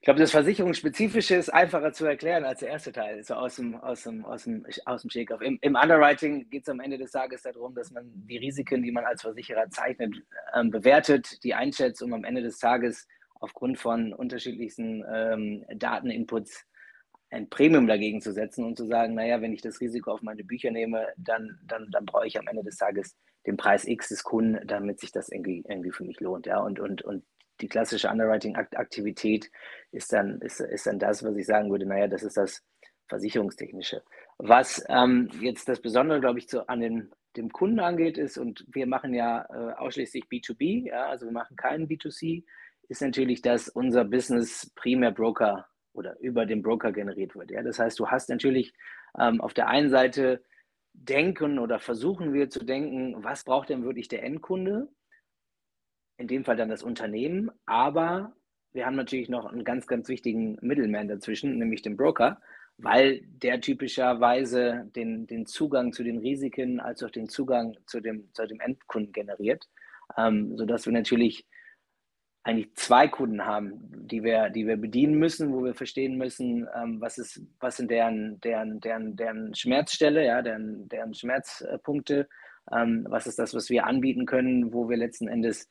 Ich 0.00 0.04
glaube, 0.04 0.20
das 0.20 0.30
Versicherungsspezifische 0.30 1.36
ist 1.36 1.50
einfacher 1.50 1.92
zu 1.92 2.06
erklären 2.06 2.44
als 2.44 2.60
der 2.60 2.70
erste 2.70 2.90
Teil, 2.90 3.22
so 3.22 3.34
aus 3.34 3.56
dem, 3.56 3.74
aus 3.74 4.04
dem, 4.04 4.24
aus 4.24 4.44
dem, 4.44 4.64
aus 4.86 5.02
dem 5.02 5.10
Shake-Off. 5.10 5.42
Im, 5.42 5.58
Im, 5.60 5.74
Underwriting 5.74 6.48
geht 6.48 6.62
es 6.62 6.70
am 6.70 6.80
Ende 6.80 6.96
des 6.96 7.10
Tages 7.10 7.42
darum, 7.42 7.74
dass 7.74 7.90
man 7.90 8.10
die 8.26 8.38
Risiken, 8.38 8.82
die 8.82 8.92
man 8.92 9.04
als 9.04 9.20
Versicherer 9.20 9.68
zeichnet, 9.68 10.22
ähm, 10.54 10.70
bewertet, 10.70 11.44
die 11.44 11.52
einschätzt, 11.52 12.02
um 12.02 12.14
am 12.14 12.24
Ende 12.24 12.40
des 12.40 12.58
Tages 12.58 13.06
aufgrund 13.40 13.78
von 13.78 14.12
unterschiedlichsten 14.12 15.04
ähm, 15.12 15.64
Dateninputs 15.74 16.66
ein 17.30 17.48
Premium 17.48 17.86
dagegen 17.86 18.20
zu 18.20 18.32
setzen 18.32 18.64
und 18.64 18.76
zu 18.76 18.86
sagen, 18.86 19.14
naja, 19.14 19.40
wenn 19.40 19.52
ich 19.52 19.62
das 19.62 19.80
Risiko 19.80 20.12
auf 20.12 20.22
meine 20.22 20.44
Bücher 20.44 20.70
nehme, 20.70 21.06
dann, 21.16 21.58
dann, 21.64 21.88
dann 21.90 22.04
brauche 22.04 22.26
ich 22.26 22.38
am 22.38 22.46
Ende 22.48 22.64
des 22.64 22.76
Tages 22.76 23.16
den 23.46 23.56
Preis 23.56 23.84
X 23.84 24.08
des 24.08 24.24
Kunden, 24.24 24.66
damit 24.66 25.00
sich 25.00 25.12
das 25.12 25.30
irgendwie, 25.30 25.64
irgendwie 25.68 25.92
für 25.92 26.04
mich 26.04 26.20
lohnt. 26.20 26.46
Ja? 26.46 26.60
Und, 26.60 26.80
und, 26.80 27.02
und 27.02 27.24
die 27.60 27.68
klassische 27.68 28.08
Underwriting-Aktivität 28.08 29.50
ist 29.92 30.12
dann, 30.12 30.40
ist, 30.40 30.60
ist 30.60 30.86
dann 30.86 30.98
das, 30.98 31.22
was 31.22 31.36
ich 31.36 31.46
sagen 31.46 31.70
würde, 31.70 31.86
naja, 31.86 32.08
das 32.08 32.22
ist 32.22 32.36
das 32.36 32.62
Versicherungstechnische. 33.08 34.02
Was 34.38 34.84
ähm, 34.88 35.30
jetzt 35.40 35.68
das 35.68 35.80
Besondere, 35.80 36.20
glaube 36.20 36.38
ich, 36.38 36.48
zu, 36.48 36.68
an 36.68 36.80
den, 36.80 37.10
dem 37.36 37.50
Kunden 37.50 37.80
angeht, 37.80 38.18
ist, 38.18 38.38
und 38.38 38.64
wir 38.68 38.86
machen 38.86 39.14
ja 39.14 39.46
äh, 39.50 39.74
ausschließlich 39.74 40.24
B2B, 40.24 40.88
ja, 40.88 41.06
also 41.06 41.26
wir 41.26 41.32
machen 41.32 41.56
keinen 41.56 41.86
B2C, 41.86 42.44
ist 42.90 43.02
natürlich, 43.02 43.40
dass 43.40 43.68
unser 43.68 44.04
Business 44.04 44.70
primär 44.74 45.12
Broker 45.12 45.66
oder 45.92 46.18
über 46.18 46.44
den 46.44 46.60
Broker 46.60 46.90
generiert 46.90 47.36
wird. 47.36 47.52
Ja? 47.52 47.62
Das 47.62 47.78
heißt, 47.78 47.98
du 48.00 48.08
hast 48.08 48.28
natürlich 48.28 48.72
ähm, 49.18 49.40
auf 49.40 49.54
der 49.54 49.68
einen 49.68 49.90
Seite 49.90 50.42
denken 50.92 51.60
oder 51.60 51.78
versuchen 51.78 52.32
wir 52.32 52.50
zu 52.50 52.64
denken, 52.64 53.22
was 53.22 53.44
braucht 53.44 53.68
denn 53.68 53.84
wirklich 53.84 54.08
der 54.08 54.24
Endkunde? 54.24 54.88
In 56.16 56.26
dem 56.26 56.44
Fall 56.44 56.56
dann 56.56 56.68
das 56.68 56.82
Unternehmen, 56.82 57.50
aber 57.64 58.34
wir 58.72 58.86
haben 58.86 58.96
natürlich 58.96 59.28
noch 59.28 59.46
einen 59.46 59.64
ganz, 59.64 59.86
ganz 59.86 60.08
wichtigen 60.08 60.58
Mittelman 60.60 61.08
dazwischen, 61.08 61.58
nämlich 61.58 61.82
den 61.82 61.96
Broker, 61.96 62.40
weil 62.76 63.22
der 63.24 63.60
typischerweise 63.60 64.90
den, 64.96 65.26
den 65.28 65.46
Zugang 65.46 65.92
zu 65.92 66.02
den 66.02 66.18
Risiken 66.18 66.80
als 66.80 67.02
auch 67.02 67.10
den 67.10 67.28
Zugang 67.28 67.76
zu 67.86 68.00
dem, 68.00 68.32
zu 68.34 68.46
dem 68.46 68.60
Endkunden 68.60 69.12
generiert, 69.12 69.68
ähm, 70.16 70.56
sodass 70.56 70.86
wir 70.86 70.92
natürlich 70.92 71.46
eigentlich 72.42 72.74
zwei 72.74 73.06
Kunden 73.06 73.44
haben, 73.44 74.06
die 74.06 74.22
wir, 74.22 74.48
die 74.50 74.66
wir 74.66 74.76
bedienen 74.76 75.14
müssen, 75.14 75.52
wo 75.52 75.62
wir 75.62 75.74
verstehen 75.74 76.16
müssen, 76.16 76.66
ähm, 76.74 77.00
was, 77.00 77.18
ist, 77.18 77.42
was 77.60 77.76
sind 77.76 77.90
deren, 77.90 78.40
deren, 78.40 78.80
deren, 78.80 79.16
deren 79.16 79.54
Schmerzstelle, 79.54 80.24
ja, 80.24 80.40
deren, 80.40 80.88
deren 80.88 81.12
Schmerzpunkte, 81.14 82.28
ähm, 82.72 83.06
was 83.08 83.26
ist 83.26 83.38
das, 83.38 83.54
was 83.54 83.68
wir 83.68 83.86
anbieten 83.86 84.24
können, 84.24 84.72
wo 84.72 84.88
wir 84.88 84.96
letzten 84.96 85.28
Endes 85.28 85.68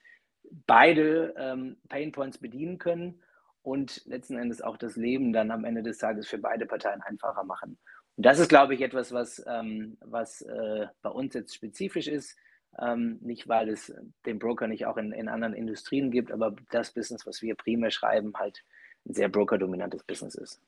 beide 0.67 1.33
ähm, 1.37 1.77
Painpoints 1.89 2.37
bedienen 2.37 2.77
können 2.77 3.21
und 3.63 4.03
letzten 4.05 4.37
Endes 4.37 4.61
auch 4.61 4.77
das 4.77 4.95
Leben 4.95 5.33
dann 5.33 5.51
am 5.51 5.65
Ende 5.65 5.81
des 5.81 5.97
Tages 5.97 6.27
für 6.27 6.37
beide 6.37 6.65
Parteien 6.65 7.01
einfacher 7.01 7.43
machen. 7.43 7.77
Und 8.15 8.25
das 8.25 8.39
ist, 8.39 8.49
glaube 8.49 8.75
ich, 8.75 8.81
etwas, 8.81 9.11
was, 9.11 9.43
ähm, 9.47 9.97
was 10.01 10.41
äh, 10.43 10.87
bei 11.01 11.09
uns 11.09 11.33
jetzt 11.33 11.55
spezifisch 11.55 12.07
ist 12.07 12.37
ähm, 12.77 13.17
nicht, 13.21 13.47
weil 13.47 13.69
es 13.69 13.93
den 14.25 14.39
Broker 14.39 14.67
nicht 14.67 14.85
auch 14.85 14.97
in, 14.97 15.11
in 15.11 15.27
anderen 15.27 15.53
Industrien 15.53 16.11
gibt, 16.11 16.31
aber 16.31 16.55
das 16.71 16.93
Business, 16.93 17.25
was 17.25 17.41
wir 17.41 17.55
primär 17.55 17.91
schreiben, 17.91 18.33
halt 18.35 18.63
ein 19.05 19.13
sehr 19.13 19.29
broker-dominantes 19.29 20.03
Business 20.03 20.35
ist. 20.35 20.61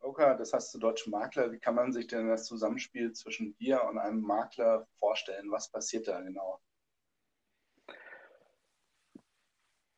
Broker, 0.00 0.36
das 0.36 0.52
heißt 0.52 0.72
zu 0.72 0.78
deutschen 0.78 1.10
Makler, 1.10 1.52
wie 1.52 1.58
kann 1.58 1.74
man 1.74 1.92
sich 1.92 2.06
denn 2.06 2.28
das 2.28 2.46
Zusammenspiel 2.46 3.12
zwischen 3.12 3.56
dir 3.58 3.84
und 3.84 3.98
einem 3.98 4.20
Makler 4.20 4.86
vorstellen? 4.98 5.50
Was 5.50 5.70
passiert 5.70 6.08
da 6.08 6.20
genau? 6.20 6.60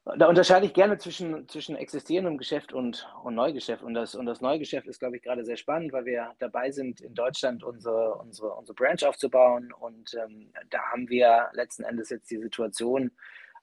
Da 0.05 0.29
unterscheide 0.29 0.65
ich 0.65 0.73
gerne 0.73 0.97
zwischen, 0.97 1.47
zwischen 1.49 1.77
existierendem 1.77 2.39
Geschäft 2.39 2.73
und, 2.73 3.07
und 3.23 3.35
Neugeschäft. 3.35 3.83
Und 3.83 3.93
das, 3.93 4.15
und 4.15 4.25
das 4.25 4.41
Neugeschäft 4.41 4.87
ist, 4.87 4.99
glaube 4.99 5.17
ich, 5.17 5.23
gerade 5.23 5.45
sehr 5.45 5.59
spannend, 5.59 5.93
weil 5.93 6.07
wir 6.07 6.33
dabei 6.39 6.71
sind, 6.71 7.03
in 7.03 7.15
Deutschland 7.15 7.63
unsere, 7.63 8.15
unsere, 8.15 8.55
unsere 8.55 8.75
Branch 8.75 9.03
aufzubauen. 9.05 9.73
Und 9.79 10.15
ähm, 10.15 10.53
da 10.71 10.79
haben 10.91 11.09
wir 11.11 11.51
letzten 11.53 11.85
Endes 11.85 12.09
jetzt 12.09 12.31
die 12.31 12.39
Situation, 12.39 13.11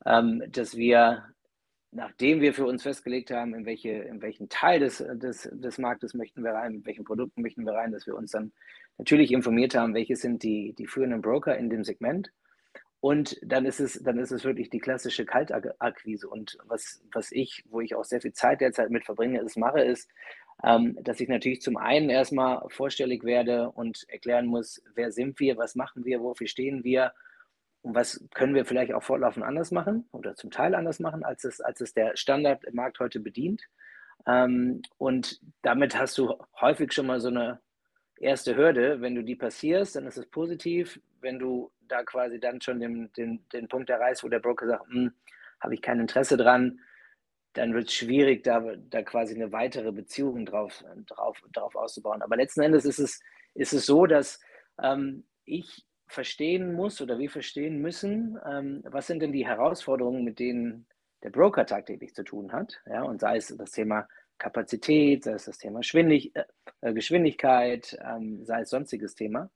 ähm, 0.05 0.43
dass 0.49 0.77
wir, 0.77 1.23
nachdem 1.91 2.39
wir 2.39 2.53
für 2.53 2.67
uns 2.67 2.83
festgelegt 2.83 3.31
haben, 3.31 3.55
in, 3.55 3.65
welche, 3.65 3.89
in 3.89 4.21
welchen 4.21 4.47
Teil 4.47 4.79
des, 4.79 4.97
des, 4.97 5.49
des 5.51 5.77
Marktes 5.79 6.13
möchten 6.13 6.43
wir 6.43 6.51
rein, 6.51 6.73
mit 6.75 6.85
welchen 6.85 7.03
Produkten 7.03 7.41
möchten 7.41 7.65
wir 7.65 7.73
rein, 7.73 7.91
dass 7.91 8.05
wir 8.05 8.15
uns 8.15 8.31
dann 8.31 8.53
natürlich 8.99 9.31
informiert 9.31 9.73
haben, 9.73 9.95
welche 9.95 10.15
sind 10.15 10.43
die, 10.43 10.73
die 10.73 10.85
führenden 10.85 11.21
Broker 11.21 11.57
in 11.57 11.71
dem 11.71 11.83
Segment 11.83 12.31
und 12.99 13.37
dann 13.43 13.65
ist 13.65 13.79
es, 13.79 14.01
dann 14.03 14.17
ist 14.17 14.31
es 14.31 14.43
wirklich 14.43 14.69
die 14.69 14.79
klassische 14.79 15.25
Kaltakquise. 15.25 16.27
Und 16.27 16.57
was, 16.65 17.03
was 17.13 17.31
ich, 17.31 17.63
wo 17.69 17.79
ich 17.81 17.95
auch 17.95 18.03
sehr 18.03 18.21
viel 18.21 18.33
Zeit 18.33 18.61
derzeit 18.61 18.89
mit 18.89 19.05
verbringe, 19.05 19.39
ist 19.41 19.57
mache, 19.57 19.81
ist, 19.81 20.09
ähm, 20.63 20.97
dass 21.03 21.19
ich 21.19 21.29
natürlich 21.29 21.61
zum 21.61 21.77
einen 21.77 22.09
erstmal 22.09 22.67
vorstellig 22.69 23.23
werde 23.23 23.69
und 23.69 24.05
erklären 24.09 24.47
muss, 24.47 24.81
wer 24.95 25.11
sind 25.11 25.39
wir, 25.39 25.57
was 25.57 25.75
machen 25.75 26.05
wir, 26.05 26.21
wofür 26.21 26.47
stehen 26.47 26.83
wir 26.83 27.13
und 27.83 27.93
was 27.93 28.25
können 28.33 28.55
wir 28.55 28.65
vielleicht 28.65 28.93
auch 28.93 29.03
fortlaufend 29.03 29.45
anders 29.45 29.71
machen 29.71 30.07
oder 30.11 30.35
zum 30.35 30.49
Teil 30.49 30.73
anders 30.73 30.99
machen, 30.99 31.23
als 31.23 31.43
es, 31.43 31.61
als 31.61 31.81
es 31.81 31.93
der 31.93 32.17
Standard 32.17 32.63
im 32.63 32.75
Markt 32.75 32.99
heute 32.99 33.19
bedient. 33.19 33.61
Ähm, 34.25 34.81
und 34.97 35.39
damit 35.61 35.97
hast 35.99 36.17
du 36.17 36.33
häufig 36.59 36.91
schon 36.91 37.05
mal 37.05 37.19
so 37.19 37.27
eine 37.27 37.59
erste 38.19 38.55
Hürde. 38.55 39.01
Wenn 39.01 39.15
du 39.15 39.23
die 39.23 39.35
passierst, 39.35 39.95
dann 39.95 40.07
ist 40.07 40.17
es 40.17 40.25
positiv. 40.25 40.99
Wenn 41.21 41.39
du 41.39 41.71
da 41.87 42.03
quasi 42.03 42.39
dann 42.39 42.61
schon 42.61 42.79
den, 42.79 43.11
den, 43.13 43.43
den 43.53 43.67
Punkt 43.67 43.89
erreichst, 43.89 44.23
wo 44.23 44.29
der 44.29 44.39
Broker 44.39 44.67
sagt, 44.67 44.87
hm, 44.89 45.11
habe 45.59 45.73
ich 45.73 45.81
kein 45.81 45.99
Interesse 45.99 46.37
dran, 46.37 46.79
dann 47.53 47.73
wird 47.73 47.87
es 47.87 47.93
schwierig, 47.93 48.43
da, 48.43 48.61
da 48.89 49.01
quasi 49.01 49.33
eine 49.33 49.51
weitere 49.51 49.91
Beziehung 49.91 50.45
drauf, 50.45 50.83
drauf, 51.07 51.41
drauf 51.53 51.75
auszubauen. 51.75 52.21
Aber 52.21 52.35
letzten 52.35 52.61
Endes 52.61 52.85
ist 52.85 52.99
es, 52.99 53.19
ist 53.55 53.73
es 53.73 53.85
so, 53.85 54.05
dass 54.05 54.39
ähm, 54.81 55.25
ich 55.45 55.85
verstehen 56.07 56.73
muss 56.73 57.01
oder 57.01 57.17
wir 57.17 57.29
verstehen 57.29 57.81
müssen, 57.81 58.39
ähm, 58.45 58.81
was 58.85 59.07
sind 59.07 59.21
denn 59.21 59.31
die 59.31 59.45
Herausforderungen, 59.45 60.23
mit 60.23 60.39
denen 60.39 60.85
der 61.23 61.31
Broker 61.31 61.65
tagtäglich 61.65 62.13
zu 62.13 62.23
tun 62.23 62.51
hat. 62.51 62.79
Ja, 62.85 63.01
und 63.01 63.19
sei 63.19 63.37
es 63.37 63.47
das 63.57 63.71
Thema 63.71 64.07
Kapazität, 64.37 65.23
sei 65.23 65.33
es 65.33 65.45
das 65.45 65.57
Thema 65.57 65.83
Schwindig, 65.83 66.33
äh, 66.81 66.93
Geschwindigkeit, 66.93 67.97
ähm, 68.03 68.45
sei 68.45 68.61
es 68.61 68.69
sonstiges 68.69 69.15
Thema. 69.15 69.49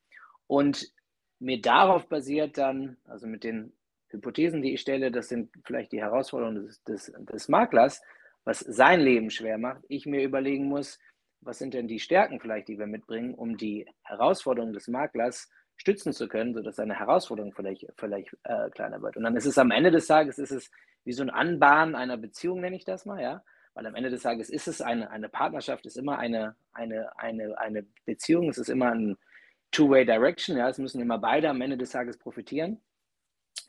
Und 0.47 0.91
mir 1.39 1.61
darauf 1.61 2.07
basiert 2.07 2.57
dann, 2.57 2.97
also 3.07 3.27
mit 3.27 3.43
den 3.43 3.73
Hypothesen, 4.09 4.61
die 4.61 4.73
ich 4.73 4.81
stelle, 4.81 5.11
das 5.11 5.29
sind 5.29 5.49
vielleicht 5.65 5.91
die 5.91 6.01
Herausforderungen 6.01 6.65
des, 6.65 6.83
des, 6.83 7.13
des 7.17 7.47
Maklers, 7.47 8.01
was 8.43 8.59
sein 8.59 8.99
Leben 8.99 9.29
schwer 9.29 9.57
macht, 9.57 9.83
ich 9.87 10.05
mir 10.05 10.23
überlegen 10.23 10.65
muss, 10.65 10.99
was 11.41 11.59
sind 11.59 11.73
denn 11.73 11.87
die 11.87 11.99
Stärken 11.99 12.39
vielleicht, 12.39 12.67
die 12.67 12.77
wir 12.77 12.87
mitbringen, 12.87 13.33
um 13.33 13.57
die 13.57 13.87
Herausforderungen 14.03 14.73
des 14.73 14.87
Maklers 14.87 15.49
stützen 15.77 16.13
zu 16.13 16.27
können, 16.27 16.53
sodass 16.53 16.75
seine 16.75 16.97
Herausforderung 16.97 17.53
vielleicht, 17.53 17.87
vielleicht 17.97 18.35
äh, 18.43 18.69
kleiner 18.69 19.01
wird. 19.01 19.17
Und 19.17 19.23
dann 19.23 19.35
ist 19.35 19.45
es 19.45 19.57
am 19.57 19.71
Ende 19.71 19.89
des 19.89 20.05
Tages, 20.05 20.37
ist 20.37 20.51
es 20.51 20.69
wie 21.03 21.13
so 21.13 21.23
ein 21.23 21.31
Anbahnen 21.31 21.95
einer 21.95 22.17
Beziehung, 22.17 22.61
nenne 22.61 22.75
ich 22.75 22.85
das 22.85 23.05
mal, 23.05 23.21
ja. 23.21 23.43
Weil 23.73 23.85
am 23.85 23.95
Ende 23.95 24.09
des 24.09 24.23
Tages 24.23 24.49
ist 24.49 24.67
es 24.67 24.81
eine, 24.81 25.09
eine 25.11 25.29
Partnerschaft, 25.29 25.85
ist 25.85 25.97
immer 25.97 26.17
eine, 26.17 26.55
eine, 26.73 27.17
eine, 27.17 27.57
eine 27.57 27.85
Beziehung, 28.05 28.49
es 28.49 28.57
ist 28.57 28.69
immer 28.69 28.91
ein 28.91 29.17
Two-Way 29.71 30.05
Direction, 30.05 30.57
ja. 30.57 30.69
Es 30.69 30.77
müssen 30.77 31.01
immer 31.01 31.17
beide 31.17 31.49
am 31.49 31.61
Ende 31.61 31.77
des 31.77 31.91
Tages 31.91 32.17
profitieren. 32.17 32.81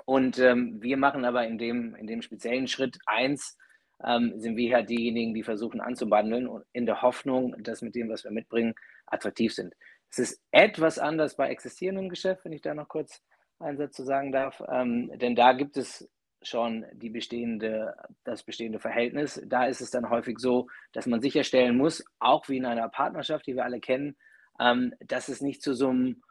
Und 0.04 0.38
ähm, 0.38 0.82
wir 0.82 0.97
machen 0.97 1.25
aber 1.25 1.47
in 1.47 1.59
dem, 1.59 1.94
in 1.94 2.06
dem 2.06 2.23
speziellen 2.23 2.66
Schritt 2.66 2.99
eins, 3.06 3.56
ähm, 4.04 4.38
sind 4.40 4.56
wir 4.56 4.68
ja 4.68 4.82
diejenigen, 4.82 5.35
die 5.35 5.42
versuchen 5.42 5.80
anzubandeln 5.80 6.49
und 6.49 6.64
in 6.73 6.87
der 6.87 7.02
Hoffnung, 7.02 7.54
dass 7.62 7.82
mit 7.82 7.94
dem, 7.94 8.09
was 8.09 8.25
wir 8.25 8.30
mitbringen, 8.32 8.75
attraktiv 9.06 9.54
sind. 9.54 9.75
Es 10.11 10.18
ist 10.18 10.42
etwas 10.50 10.99
anders 10.99 11.37
bei 11.37 11.49
existierendem 11.49 12.09
Geschäft, 12.09 12.44
wenn 12.44 12.52
ich 12.52 12.62
da 12.62 12.75
noch 12.75 12.88
kurz 12.88 13.23
einen 13.59 13.78
Satz 13.78 13.94
zu 13.94 14.02
sagen 14.02 14.32
darf, 14.32 14.61
ähm, 14.68 15.11
denn 15.18 15.37
da 15.37 15.52
gibt 15.52 15.76
es 15.76 16.09
schon 16.42 16.84
die 16.92 17.11
bestehende, 17.11 17.94
das 18.25 18.42
bestehende 18.42 18.78
Verhältnis. 18.78 19.40
Da 19.46 19.66
ist 19.66 19.80
es 19.80 19.90
dann 19.90 20.11
häufig 20.11 20.38
so, 20.38 20.68
dass 20.92 21.06
man 21.06 21.20
sicherstellen 21.20 21.76
muss, 21.76 22.04
auch 22.18 22.49
wie 22.49 22.56
in 22.56 22.66
einer 22.66 22.88
Partnerschaft, 22.88 23.46
die 23.46 23.54
wir 23.54 23.64
alle 23.64 23.80
kennen, 23.80 24.16
ähm, 24.61 24.94
dass 25.00 25.28
es 25.28 25.40
nicht 25.40 25.62
zu 25.62 25.75
so 25.75 25.88
einem 25.88 26.22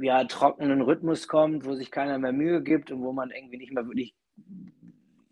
ja, 0.00 0.24
trockenen 0.24 0.82
Rhythmus 0.82 1.28
kommt, 1.28 1.64
wo 1.64 1.74
sich 1.74 1.90
keiner 1.90 2.18
mehr 2.18 2.32
Mühe 2.32 2.62
gibt 2.62 2.90
und 2.90 3.02
wo 3.02 3.12
man 3.12 3.30
irgendwie 3.30 3.58
nicht 3.58 3.72
mehr 3.72 3.86
wirklich 3.86 4.14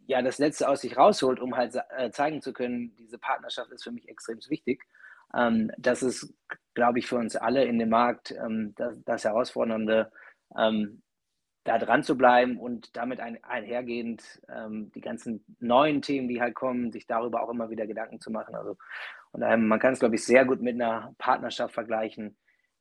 ja, 0.06 0.22
das 0.22 0.38
Letzte 0.38 0.68
aus 0.68 0.80
sich 0.80 0.96
rausholt, 0.96 1.38
um 1.38 1.56
halt 1.56 1.76
äh, 1.96 2.10
zeigen 2.10 2.42
zu 2.42 2.52
können, 2.52 2.96
diese 2.96 3.16
Partnerschaft 3.16 3.70
ist 3.70 3.84
für 3.84 3.92
mich 3.92 4.08
extrem 4.08 4.38
wichtig. 4.48 4.84
Ähm, 5.34 5.70
das 5.78 6.02
ist, 6.02 6.34
glaube 6.74 6.98
ich, 6.98 7.06
für 7.06 7.16
uns 7.16 7.36
alle 7.36 7.64
in 7.64 7.78
dem 7.78 7.90
Markt 7.90 8.32
ähm, 8.32 8.74
das, 8.76 9.00
das, 9.04 9.24
Herausfordernde, 9.24 10.10
ähm, 10.58 11.02
da 11.64 11.78
dran 11.78 12.02
zu 12.02 12.16
bleiben 12.16 12.58
und 12.58 12.96
damit 12.96 13.20
ein, 13.20 13.42
einhergehend 13.44 14.40
ähm, 14.48 14.90
die 14.94 15.00
ganzen 15.00 15.44
neuen 15.58 16.00
Themen, 16.00 16.28
die 16.28 16.40
halt 16.40 16.54
kommen, 16.54 16.90
sich 16.90 17.06
darüber 17.06 17.42
auch 17.42 17.50
immer 17.50 17.70
wieder 17.70 17.86
Gedanken 17.86 18.20
zu 18.20 18.30
machen. 18.30 18.54
Also 18.54 18.76
und 19.32 19.42
ähm, 19.42 19.68
man 19.68 19.78
kann 19.78 19.92
es, 19.92 20.00
glaube 20.00 20.16
ich, 20.16 20.24
sehr 20.24 20.44
gut 20.44 20.60
mit 20.60 20.74
einer 20.74 21.14
Partnerschaft 21.18 21.74
vergleichen, 21.74 22.36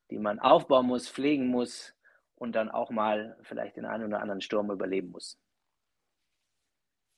die 0.10 0.18
man 0.18 0.40
aufbauen 0.40 0.88
muss, 0.88 1.10
pflegen 1.10 1.48
muss 1.48 1.96
und 2.36 2.56
dann 2.56 2.70
auch 2.70 2.90
mal 2.90 3.38
vielleicht 3.44 3.76
den 3.76 3.86
einen 3.86 4.06
oder 4.06 4.22
anderen 4.22 4.42
Sturm 4.42 4.72
überleben 4.72 5.12
muss. 5.12 5.38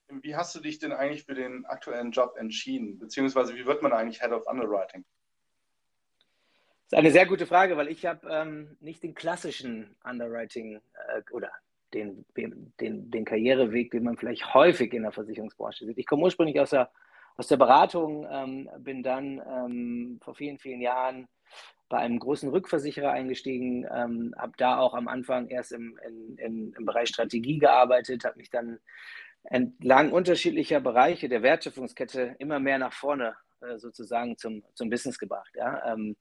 Wie 0.09 0.35
hast 0.35 0.53
du 0.55 0.59
dich 0.59 0.79
denn 0.79 0.91
eigentlich 0.91 1.23
für 1.23 1.35
den 1.35 1.65
aktuellen 1.65 2.11
Job 2.11 2.35
entschieden? 2.37 2.99
Beziehungsweise 2.99 3.55
wie 3.55 3.65
wird 3.65 3.81
man 3.81 3.93
eigentlich 3.93 4.21
Head 4.21 4.31
of 4.31 4.45
Underwriting? 4.45 5.05
Das 6.91 6.97
ist 6.97 7.05
eine 7.05 7.11
sehr 7.11 7.25
gute 7.25 7.45
Frage, 7.45 7.77
weil 7.77 7.87
ich 7.87 8.05
habe 8.05 8.27
ähm, 8.29 8.75
nicht 8.81 9.01
den 9.01 9.15
klassischen 9.15 9.95
Underwriting 10.03 10.75
äh, 10.75 11.21
oder 11.31 11.49
den, 11.93 12.25
den, 12.35 13.09
den 13.09 13.23
Karriereweg, 13.23 13.91
den 13.91 14.03
man 14.03 14.17
vielleicht 14.17 14.53
häufig 14.53 14.93
in 14.93 15.03
der 15.03 15.13
Versicherungsbranche 15.13 15.85
sieht. 15.85 15.97
Ich 15.97 16.05
komme 16.05 16.23
ursprünglich 16.23 16.59
aus 16.59 16.71
der, 16.71 16.91
aus 17.37 17.47
der 17.47 17.55
Beratung, 17.55 18.27
ähm, 18.29 18.69
bin 18.79 19.03
dann 19.03 19.41
ähm, 19.47 20.19
vor 20.21 20.35
vielen, 20.35 20.57
vielen 20.57 20.81
Jahren 20.81 21.29
bei 21.87 21.99
einem 21.99 22.19
großen 22.19 22.49
Rückversicherer 22.49 23.11
eingestiegen, 23.11 23.87
ähm, 23.89 24.35
habe 24.37 24.53
da 24.57 24.77
auch 24.77 24.93
am 24.93 25.07
Anfang 25.07 25.47
erst 25.47 25.71
im, 25.71 25.97
in, 26.05 26.37
in, 26.39 26.73
im 26.73 26.85
Bereich 26.85 27.07
Strategie 27.07 27.57
gearbeitet, 27.57 28.25
habe 28.25 28.37
mich 28.37 28.49
dann 28.49 28.79
entlang 29.43 30.11
unterschiedlicher 30.11 30.81
Bereiche 30.81 31.29
der 31.29 31.41
Wertschöpfungskette 31.41 32.35
immer 32.39 32.59
mehr 32.59 32.79
nach 32.79 32.93
vorne 32.93 33.37
äh, 33.61 33.77
sozusagen 33.77 34.37
zum, 34.37 34.63
zum 34.73 34.89
Business 34.89 35.17
gebracht. 35.17 35.51
Ja? 35.55 35.93
Ähm, 35.93 36.17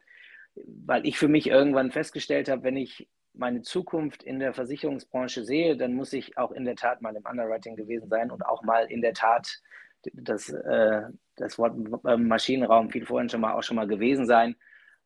weil 0.54 1.06
ich 1.06 1.18
für 1.18 1.28
mich 1.28 1.48
irgendwann 1.48 1.90
festgestellt 1.90 2.48
habe, 2.48 2.62
wenn 2.62 2.76
ich 2.76 3.08
meine 3.32 3.62
Zukunft 3.62 4.22
in 4.22 4.40
der 4.40 4.52
Versicherungsbranche 4.52 5.44
sehe, 5.44 5.76
dann 5.76 5.94
muss 5.94 6.12
ich 6.12 6.36
auch 6.36 6.50
in 6.50 6.64
der 6.64 6.76
Tat 6.76 7.00
mal 7.00 7.14
im 7.14 7.24
Underwriting 7.24 7.76
gewesen 7.76 8.08
sein 8.08 8.30
und 8.30 8.44
auch 8.44 8.62
mal 8.62 8.86
in 8.90 9.02
der 9.02 9.14
Tat 9.14 9.60
das, 10.12 10.48
äh, 10.48 11.02
das 11.36 11.58
Wort 11.58 11.76
äh, 12.04 12.16
Maschinenraum 12.16 12.90
viel 12.90 13.06
vorhin 13.06 13.28
schon 13.28 13.40
mal 13.40 13.52
auch 13.52 13.62
schon 13.62 13.76
mal 13.76 13.86
gewesen 13.86 14.26
sein, 14.26 14.56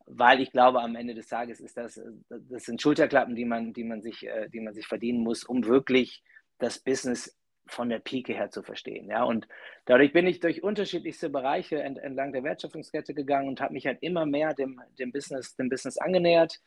weil 0.06 0.40
ich 0.40 0.52
glaube, 0.52 0.80
am 0.80 0.96
Ende 0.96 1.14
des 1.14 1.28
Tages 1.28 1.60
ist 1.60 1.76
das, 1.76 2.00
das 2.28 2.64
sind 2.64 2.80
Schulterklappen, 2.80 3.34
die 3.34 3.44
man, 3.44 3.72
die 3.72 3.84
man 3.84 4.02
sich, 4.02 4.26
äh, 4.26 4.48
die 4.48 4.60
man 4.60 4.74
sich 4.74 4.86
verdienen 4.86 5.22
muss, 5.22 5.44
um 5.44 5.64
wirklich 5.64 6.22
das 6.58 6.78
Business 6.78 7.36
von 7.66 7.88
der 7.88 7.98
Pike 7.98 8.34
her 8.34 8.50
zu 8.50 8.62
verstehen. 8.62 9.08
Ja? 9.08 9.24
Und 9.24 9.48
dadurch 9.86 10.12
bin 10.12 10.26
ich 10.26 10.40
durch 10.40 10.62
unterschiedlichste 10.62 11.30
Bereiche 11.30 11.82
ent, 11.82 11.98
entlang 11.98 12.32
der 12.32 12.44
Wertschöpfungskette 12.44 13.14
gegangen 13.14 13.48
und 13.48 13.60
habe 13.60 13.74
mich 13.74 13.86
halt 13.86 13.98
immer 14.02 14.26
mehr 14.26 14.54
dem, 14.54 14.80
dem, 14.98 15.12
Business, 15.12 15.56
dem 15.56 15.68
Business 15.68 15.98
angenähert. 15.98 16.60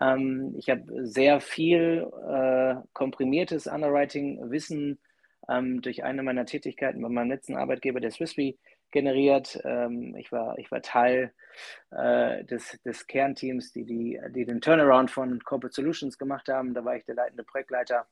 Ähm, 0.00 0.54
ich 0.58 0.70
habe 0.70 0.84
sehr 1.06 1.40
viel 1.40 2.06
äh, 2.28 2.74
komprimiertes 2.92 3.66
Underwriting-Wissen 3.66 4.98
ähm, 5.48 5.82
durch 5.82 6.04
eine 6.04 6.22
meiner 6.22 6.46
Tätigkeiten 6.46 7.02
bei 7.02 7.08
meinem 7.08 7.30
letzten 7.30 7.56
Arbeitgeber, 7.56 8.00
der 8.00 8.10
Swissby, 8.10 8.58
generiert. 8.92 9.58
Ähm, 9.64 10.14
ich, 10.16 10.30
war, 10.30 10.58
ich 10.58 10.70
war 10.70 10.82
Teil 10.82 11.32
äh, 11.90 12.44
des, 12.44 12.78
des 12.84 13.06
Kernteams, 13.06 13.72
die, 13.72 13.84
die, 13.84 14.20
die 14.30 14.44
den 14.44 14.60
Turnaround 14.60 15.10
von 15.10 15.40
Corporate 15.40 15.74
Solutions 15.74 16.18
gemacht 16.18 16.48
haben. 16.48 16.74
Da 16.74 16.84
war 16.84 16.96
ich 16.96 17.04
der 17.04 17.16
leitende 17.16 17.42
Projektleiter 17.42 18.06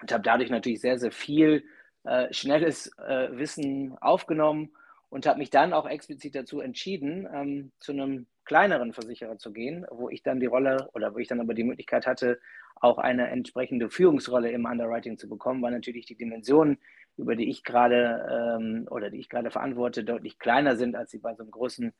und 0.00 0.12
habe 0.12 0.22
dadurch 0.22 0.50
natürlich 0.50 0.80
sehr, 0.80 0.98
sehr 0.98 1.12
viel 1.12 1.64
äh, 2.04 2.32
schnelles 2.32 2.90
äh, 2.98 3.28
Wissen 3.32 3.96
aufgenommen 4.00 4.70
und 5.10 5.26
habe 5.26 5.38
mich 5.38 5.50
dann 5.50 5.72
auch 5.72 5.88
explizit 5.88 6.34
dazu 6.34 6.60
entschieden, 6.60 7.28
ähm, 7.32 7.72
zu 7.80 7.92
einem 7.92 8.26
kleineren 8.44 8.92
Versicherer 8.92 9.38
zu 9.38 9.52
gehen, 9.52 9.86
wo 9.90 10.08
ich 10.08 10.22
dann 10.22 10.40
die 10.40 10.46
Rolle 10.46 10.88
oder 10.94 11.14
wo 11.14 11.18
ich 11.18 11.28
dann 11.28 11.40
aber 11.40 11.54
die 11.54 11.64
Möglichkeit 11.64 12.06
hatte, 12.06 12.40
auch 12.76 12.98
eine 12.98 13.28
entsprechende 13.28 13.90
Führungsrolle 13.90 14.50
im 14.50 14.64
Underwriting 14.64 15.18
zu 15.18 15.28
bekommen, 15.28 15.62
weil 15.62 15.72
natürlich 15.72 16.06
die 16.06 16.16
Dimensionen, 16.16 16.78
über 17.16 17.36
die 17.36 17.50
ich 17.50 17.64
gerade 17.64 18.56
ähm, 18.58 18.86
oder 18.90 19.10
die 19.10 19.18
ich 19.18 19.28
gerade 19.28 19.50
verantworte, 19.50 20.04
deutlich 20.04 20.38
kleiner 20.38 20.76
sind, 20.76 20.94
als 20.94 21.10
sie 21.10 21.18
bei 21.18 21.34
so 21.34 21.42
einem 21.42 21.50
großen 21.50 21.92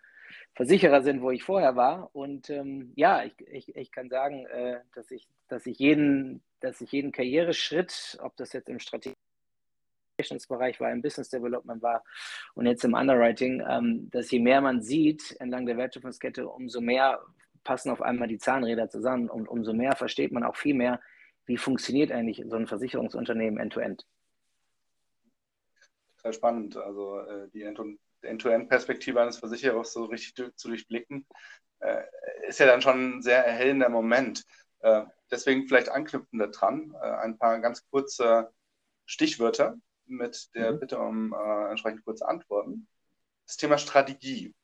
Versicherer 0.54 1.02
sind, 1.02 1.22
wo 1.22 1.30
ich 1.30 1.42
vorher 1.42 1.76
war. 1.76 2.10
Und 2.14 2.50
ähm, 2.50 2.92
ja, 2.96 3.24
ich, 3.24 3.34
ich, 3.48 3.76
ich 3.76 3.92
kann 3.92 4.08
sagen, 4.08 4.46
äh, 4.46 4.80
dass, 4.94 5.10
ich, 5.10 5.28
dass, 5.48 5.66
ich 5.66 5.78
jeden, 5.78 6.42
dass 6.60 6.80
ich 6.80 6.92
jeden 6.92 7.12
Karriereschritt, 7.12 8.18
ob 8.22 8.36
das 8.36 8.52
jetzt 8.52 8.68
im 8.68 8.78
Bereich 10.48 10.80
war, 10.80 10.90
im 10.90 11.00
Business 11.00 11.28
Development 11.28 11.80
war 11.80 12.02
und 12.54 12.66
jetzt 12.66 12.84
im 12.84 12.94
Underwriting, 12.94 13.62
ähm, 13.68 14.10
dass 14.10 14.30
je 14.30 14.40
mehr 14.40 14.60
man 14.60 14.82
sieht 14.82 15.36
entlang 15.40 15.64
der 15.64 15.76
Wertschöpfungskette, 15.76 16.48
umso 16.48 16.80
mehr 16.80 17.20
passen 17.62 17.90
auf 17.90 18.02
einmal 18.02 18.26
die 18.28 18.38
Zahnräder 18.38 18.88
zusammen 18.88 19.30
und 19.30 19.48
umso 19.48 19.72
mehr 19.72 19.94
versteht 19.94 20.32
man 20.32 20.42
auch 20.42 20.56
viel 20.56 20.74
mehr, 20.74 21.00
wie 21.46 21.56
funktioniert 21.56 22.10
eigentlich 22.10 22.42
so 22.46 22.56
ein 22.56 22.66
Versicherungsunternehmen 22.66 23.60
end-to-end. 23.60 24.02
-End. 24.02 24.06
Total 26.16 26.32
spannend. 26.32 26.76
Also 26.76 27.20
äh, 27.20 27.48
die 27.50 27.62
End-to-End-Perspektive 28.22 29.20
eines 29.20 29.38
Versicherers 29.38 29.92
so 29.92 30.04
richtig 30.04 30.34
zu 30.56 30.68
durchblicken, 30.68 31.26
äh, 31.80 32.02
ist 32.46 32.58
ja 32.58 32.66
dann 32.66 32.82
schon 32.82 33.18
ein 33.18 33.22
sehr 33.22 33.44
erhellender 33.44 33.88
Moment. 33.88 34.44
Äh, 34.80 35.04
deswegen 35.30 35.66
vielleicht 35.66 35.88
anknüpfend 35.88 36.54
daran, 36.54 36.94
äh, 37.00 37.06
ein 37.06 37.38
paar 37.38 37.60
ganz 37.60 37.88
kurze 37.90 38.52
Stichwörter 39.06 39.76
mit 40.06 40.54
der 40.54 40.72
mhm. 40.72 40.80
Bitte 40.80 40.98
um 40.98 41.32
äh, 41.32 41.70
entsprechend 41.70 42.04
kurze 42.04 42.26
Antworten. 42.26 42.88
Das 43.46 43.56
Thema 43.56 43.78
Strategie. 43.78 44.54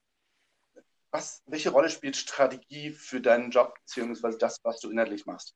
Was, 1.11 1.43
welche 1.47 1.71
Rolle 1.71 1.91
spielt 1.91 2.17
Strategie 2.17 2.91
für 2.91 3.21
deinen 3.21 3.51
Job 3.51 3.75
beziehungsweise 3.81 4.37
das, 4.37 4.59
was 4.65 4.81
du 4.81 4.91
inhaltlich 4.91 5.27
machst? 5.27 5.55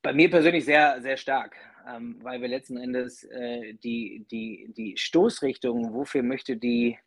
Bei 0.00 0.12
mir 0.12 0.30
persönlich 0.30 0.64
sehr, 0.64 1.00
sehr 1.00 1.16
stark 1.16 1.54
ähm, 1.88 2.18
weil 2.22 2.40
wir 2.40 2.48
letzten 2.48 2.76
Endes 2.76 3.24
äh, 3.24 3.74
die, 3.74 4.26
die, 4.30 4.72
die 4.76 4.96
Stoßrichtung, 4.96 5.92
wofür 5.94 6.22
möchte 6.22 6.56
die 6.56 6.98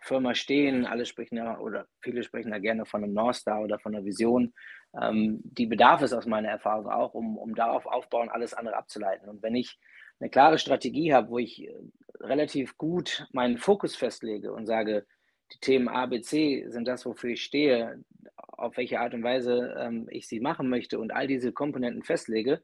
Firma 0.00 0.34
stehen, 0.34 0.84
alle 0.84 1.06
sprechen 1.06 1.38
ja 1.38 1.58
oder 1.58 1.86
viele 2.00 2.22
sprechen 2.22 2.52
ja 2.52 2.58
gerne 2.58 2.84
von 2.84 3.02
einem 3.02 3.14
North 3.14 3.36
Star 3.36 3.62
oder 3.62 3.78
von 3.78 3.94
einer 3.94 4.04
Vision. 4.04 4.52
ähm, 5.00 5.40
die 5.44 5.66
bedarf 5.66 6.02
es 6.02 6.12
aus 6.12 6.26
meiner 6.26 6.48
Erfahrung 6.48 6.88
auch, 6.88 7.14
um, 7.14 7.38
um 7.38 7.54
darauf 7.54 7.86
aufbauen, 7.86 8.28
alles 8.28 8.54
andere 8.54 8.76
abzuleiten. 8.76 9.28
Und 9.28 9.42
wenn 9.42 9.54
ich 9.54 9.78
eine 10.20 10.30
klare 10.30 10.58
Strategie 10.58 11.12
habe, 11.12 11.30
wo 11.30 11.38
ich 11.38 11.66
äh, 11.66 11.74
relativ 12.20 12.76
gut 12.78 13.26
meinen 13.32 13.58
Fokus 13.58 13.96
festlege 13.96 14.52
und 14.52 14.66
sage, 14.66 15.06
die 15.52 15.58
Themen 15.60 15.88
A, 15.88 16.06
B, 16.06 16.20
C 16.20 16.64
sind 16.68 16.86
das, 16.86 17.04
wofür 17.06 17.30
ich 17.30 17.42
stehe, 17.42 18.02
auf 18.36 18.76
welche 18.76 19.00
Art 19.00 19.14
und 19.14 19.22
Weise 19.22 19.74
ähm, 19.78 20.06
ich 20.10 20.28
sie 20.28 20.40
machen 20.40 20.68
möchte 20.68 20.98
und 20.98 21.12
all 21.12 21.26
diese 21.26 21.52
Komponenten 21.52 22.02
festlege, 22.02 22.62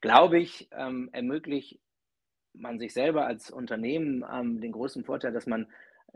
glaube 0.00 0.38
ich, 0.38 0.68
ähm, 0.72 1.08
ermöglicht 1.12 1.80
man 2.54 2.78
sich 2.78 2.92
selber 2.92 3.26
als 3.26 3.50
Unternehmen 3.50 4.24
ähm, 4.32 4.60
den 4.60 4.72
großen 4.72 5.04
Vorteil, 5.04 5.32
dass 5.32 5.46
man 5.46 5.66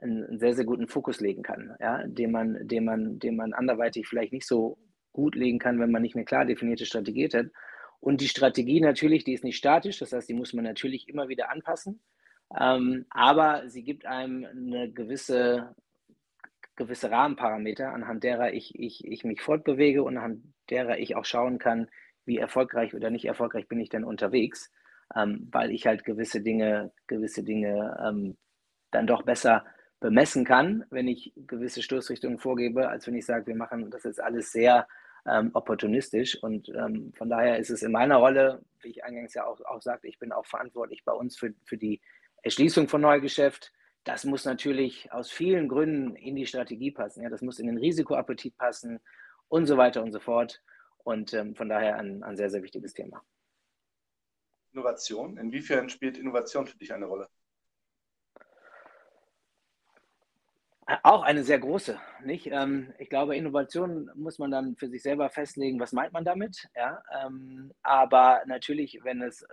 einen, 0.00 0.24
einen, 0.24 0.38
sehr, 0.38 0.54
sehr 0.54 0.64
guten 0.64 0.88
Fokus 0.88 1.20
legen 1.20 1.42
kann, 1.42 1.76
ja, 1.80 2.06
den, 2.06 2.32
man, 2.32 2.66
den, 2.66 2.84
man, 2.84 3.18
den 3.18 3.36
man 3.36 3.52
anderweitig 3.52 4.08
vielleicht 4.08 4.32
nicht 4.32 4.46
so 4.46 4.78
gut 5.12 5.34
legen 5.34 5.58
kann, 5.58 5.78
wenn 5.78 5.90
man 5.90 6.02
nicht 6.02 6.16
eine 6.16 6.24
klar 6.24 6.44
definierte 6.44 6.86
Strategie 6.86 7.28
hat. 7.32 7.46
Und 8.00 8.20
die 8.20 8.28
Strategie 8.28 8.80
natürlich, 8.80 9.24
die 9.24 9.34
ist 9.34 9.44
nicht 9.44 9.56
statisch, 9.56 9.98
das 9.98 10.12
heißt, 10.12 10.28
die 10.28 10.34
muss 10.34 10.54
man 10.54 10.64
natürlich 10.64 11.08
immer 11.08 11.28
wieder 11.28 11.50
anpassen. 11.50 12.00
Ähm, 12.58 13.06
aber 13.10 13.68
sie 13.68 13.82
gibt 13.82 14.06
einem 14.06 14.44
eine 14.44 14.90
gewisse, 14.90 15.74
gewisse 16.74 17.10
Rahmenparameter, 17.10 17.92
anhand 17.92 18.24
derer 18.24 18.52
ich, 18.52 18.78
ich, 18.78 19.04
ich 19.04 19.24
mich 19.24 19.40
fortbewege 19.40 20.02
und 20.02 20.16
anhand 20.16 20.42
derer 20.70 20.98
ich 20.98 21.14
auch 21.16 21.24
schauen 21.24 21.58
kann, 21.58 21.88
wie 22.24 22.38
erfolgreich 22.38 22.94
oder 22.94 23.10
nicht 23.10 23.24
erfolgreich 23.24 23.68
bin 23.68 23.80
ich 23.80 23.88
denn 23.88 24.04
unterwegs, 24.04 24.70
ähm, 25.14 25.48
weil 25.50 25.70
ich 25.70 25.86
halt 25.86 26.04
gewisse 26.04 26.40
Dinge, 26.40 26.92
gewisse 27.06 27.42
Dinge 27.42 27.98
ähm, 28.04 28.36
dann 28.90 29.06
doch 29.06 29.22
besser 29.22 29.64
bemessen 30.00 30.44
kann, 30.44 30.84
wenn 30.90 31.08
ich 31.08 31.32
gewisse 31.46 31.82
Stoßrichtungen 31.82 32.38
vorgebe, 32.38 32.88
als 32.88 33.06
wenn 33.06 33.14
ich 33.14 33.24
sage, 33.24 33.46
wir 33.46 33.56
machen 33.56 33.90
das 33.90 34.04
jetzt 34.04 34.20
alles 34.20 34.52
sehr 34.52 34.86
ähm, 35.26 35.50
opportunistisch. 35.54 36.42
Und 36.42 36.68
ähm, 36.70 37.12
von 37.16 37.30
daher 37.30 37.58
ist 37.58 37.70
es 37.70 37.82
in 37.82 37.92
meiner 37.92 38.16
Rolle, 38.16 38.62
wie 38.82 38.88
ich 38.88 39.04
eingangs 39.04 39.34
ja 39.34 39.46
auch, 39.46 39.60
auch 39.64 39.80
sagte, 39.80 40.08
ich 40.08 40.18
bin 40.18 40.32
auch 40.32 40.46
verantwortlich 40.46 41.04
bei 41.04 41.12
uns 41.12 41.36
für, 41.36 41.54
für 41.64 41.78
die 41.78 42.00
Erschließung 42.42 42.88
von 42.88 43.00
Neugeschäft. 43.00 43.72
Das 44.04 44.24
muss 44.24 44.44
natürlich 44.44 45.12
aus 45.12 45.30
vielen 45.30 45.68
Gründen 45.68 46.16
in 46.16 46.34
die 46.34 46.46
Strategie 46.46 46.90
passen. 46.90 47.22
Ja, 47.22 47.30
das 47.30 47.42
muss 47.42 47.60
in 47.60 47.68
den 47.68 47.78
Risikoappetit 47.78 48.58
passen 48.58 49.00
und 49.48 49.66
so 49.66 49.76
weiter 49.76 50.02
und 50.02 50.10
so 50.12 50.18
fort. 50.18 50.60
Und 51.04 51.35
ähm, 51.35 51.54
von 51.54 51.68
daher 51.68 51.97
ein, 51.99 52.23
ein 52.23 52.37
sehr, 52.37 52.50
sehr 52.50 52.62
wichtiges 52.62 52.94
Thema. 52.94 53.23
Innovation. 54.73 55.37
Inwiefern 55.37 55.88
spielt 55.90 56.16
Innovation 56.16 56.66
für 56.66 56.76
dich 56.76 56.92
eine 56.92 57.06
Rolle? 57.06 57.28
Auch 61.04 61.23
eine 61.23 61.44
sehr 61.44 61.61
große, 61.61 61.99
nicht? 62.25 62.49
Ähm, 62.49 62.92
ich 62.99 63.09
glaube, 63.09 63.37
Innovation 63.37 64.11
muss 64.14 64.38
man 64.38 64.50
dann 64.50 64.76
für 64.76 64.88
sich 64.88 65.02
selber 65.02 65.30
festlegen, 65.30 65.78
was 65.78 65.92
meint 65.92 66.12
man 66.12 66.25
damit, 66.25 66.68
ja? 66.75 67.02
Ähm, 67.25 67.73
aber 67.82 68.42
natürlich, 68.47 68.99
wenn 69.04 69.23
es, 69.23 69.47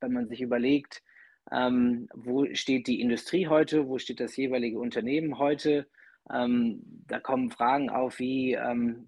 wenn 0.00 0.12
man 0.12 0.28
sich 0.28 0.42
überlegt, 0.42 1.02
ähm, 1.50 2.08
wo 2.12 2.46
steht 2.54 2.86
die 2.86 3.00
Industrie 3.00 3.48
heute, 3.48 3.88
wo 3.88 3.98
steht 3.98 4.20
das 4.20 4.36
jeweilige 4.36 4.78
Unternehmen 4.78 5.38
heute, 5.38 5.86
da 6.26 7.20
kommen 7.20 7.50
Fragen 7.50 7.90
auf, 7.90 8.18
wie, 8.18 8.56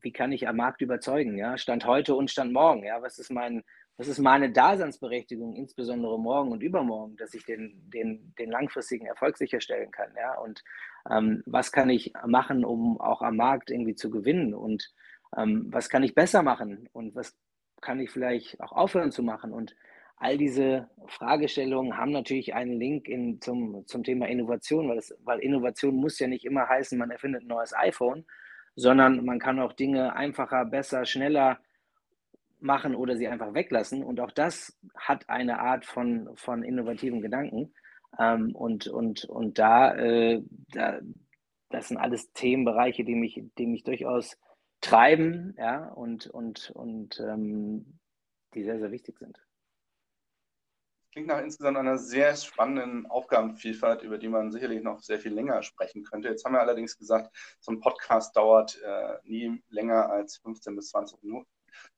wie 0.02 0.12
kann 0.12 0.32
ich 0.32 0.46
am 0.48 0.56
Markt 0.56 0.82
überzeugen, 0.82 1.38
ja? 1.38 1.56
Stand 1.56 1.86
heute 1.86 2.14
und 2.14 2.30
Stand 2.30 2.52
morgen, 2.52 2.84
ja? 2.84 3.00
Was 3.00 3.18
ist 3.18 3.30
mein, 3.30 3.62
das 3.98 4.08
ist 4.08 4.18
meine 4.18 4.52
Daseinsberechtigung, 4.52 5.54
insbesondere 5.56 6.18
morgen 6.18 6.52
und 6.52 6.62
übermorgen, 6.62 7.16
dass 7.16 7.32
ich 7.32 7.44
den, 7.46 7.90
den, 7.90 8.34
den 8.38 8.50
langfristigen 8.50 9.06
Erfolg 9.06 9.38
sicherstellen 9.38 9.90
kann. 9.90 10.10
Ja? 10.16 10.38
Und 10.38 10.62
ähm, 11.10 11.42
was 11.46 11.72
kann 11.72 11.88
ich 11.88 12.12
machen, 12.26 12.64
um 12.64 13.00
auch 13.00 13.22
am 13.22 13.36
Markt 13.36 13.70
irgendwie 13.70 13.94
zu 13.94 14.10
gewinnen? 14.10 14.52
Und 14.52 14.92
ähm, 15.36 15.68
was 15.70 15.88
kann 15.88 16.02
ich 16.02 16.14
besser 16.14 16.42
machen? 16.42 16.90
Und 16.92 17.14
was 17.14 17.34
kann 17.80 17.98
ich 17.98 18.10
vielleicht 18.10 18.60
auch 18.60 18.72
aufhören 18.72 19.12
zu 19.12 19.22
machen? 19.22 19.52
Und 19.52 19.74
all 20.16 20.38
diese 20.38 20.88
Fragestellungen 21.06 21.96
haben 21.96 22.12
natürlich 22.12 22.54
einen 22.54 22.78
Link 22.78 23.08
in, 23.08 23.40
zum, 23.40 23.86
zum 23.86 24.02
Thema 24.02 24.26
Innovation, 24.26 24.88
weil, 24.88 24.96
das, 24.96 25.14
weil 25.24 25.40
Innovation 25.40 25.94
muss 25.94 26.18
ja 26.18 26.26
nicht 26.26 26.44
immer 26.44 26.68
heißen, 26.68 26.98
man 26.98 27.10
erfindet 27.10 27.42
ein 27.42 27.48
neues 27.48 27.74
iPhone, 27.74 28.24
sondern 28.74 29.24
man 29.24 29.38
kann 29.38 29.60
auch 29.60 29.72
Dinge 29.72 30.14
einfacher, 30.14 30.64
besser, 30.64 31.04
schneller 31.04 31.58
machen 32.60 32.94
oder 32.94 33.16
sie 33.16 33.28
einfach 33.28 33.54
weglassen. 33.54 34.02
Und 34.02 34.20
auch 34.20 34.30
das 34.30 34.78
hat 34.94 35.28
eine 35.28 35.60
Art 35.60 35.84
von, 35.84 36.30
von 36.34 36.62
innovativen 36.62 37.20
Gedanken. 37.20 37.74
Ähm, 38.18 38.54
und, 38.54 38.86
und, 38.86 39.24
und 39.26 39.58
da, 39.58 39.94
äh, 39.94 40.42
da, 40.72 41.00
das 41.68 41.88
sind 41.88 41.98
alles 41.98 42.32
Themenbereiche, 42.32 43.04
die 43.04 43.14
mich, 43.14 43.42
die 43.58 43.66
mich 43.66 43.84
durchaus 43.84 44.38
treiben, 44.80 45.54
ja, 45.58 45.88
und, 45.88 46.26
und, 46.26 46.70
und 46.70 47.20
ähm, 47.20 47.98
die 48.54 48.62
sehr, 48.64 48.78
sehr 48.78 48.92
wichtig 48.92 49.18
sind. 49.18 49.45
Klingt 51.16 51.28
nach 51.28 51.40
insgesamt 51.40 51.78
einer 51.78 51.96
sehr 51.96 52.36
spannenden 52.36 53.06
Aufgabenvielfalt, 53.06 54.02
über 54.02 54.18
die 54.18 54.28
man 54.28 54.52
sicherlich 54.52 54.82
noch 54.82 55.00
sehr 55.00 55.18
viel 55.18 55.32
länger 55.32 55.62
sprechen 55.62 56.04
könnte. 56.04 56.28
Jetzt 56.28 56.44
haben 56.44 56.52
wir 56.52 56.60
allerdings 56.60 56.98
gesagt, 56.98 57.34
so 57.58 57.72
ein 57.72 57.80
Podcast 57.80 58.36
dauert 58.36 58.78
äh, 58.82 59.16
nie 59.24 59.64
länger 59.70 60.10
als 60.10 60.36
15 60.36 60.76
bis 60.76 60.90
20 60.90 61.22
Minuten. 61.22 61.48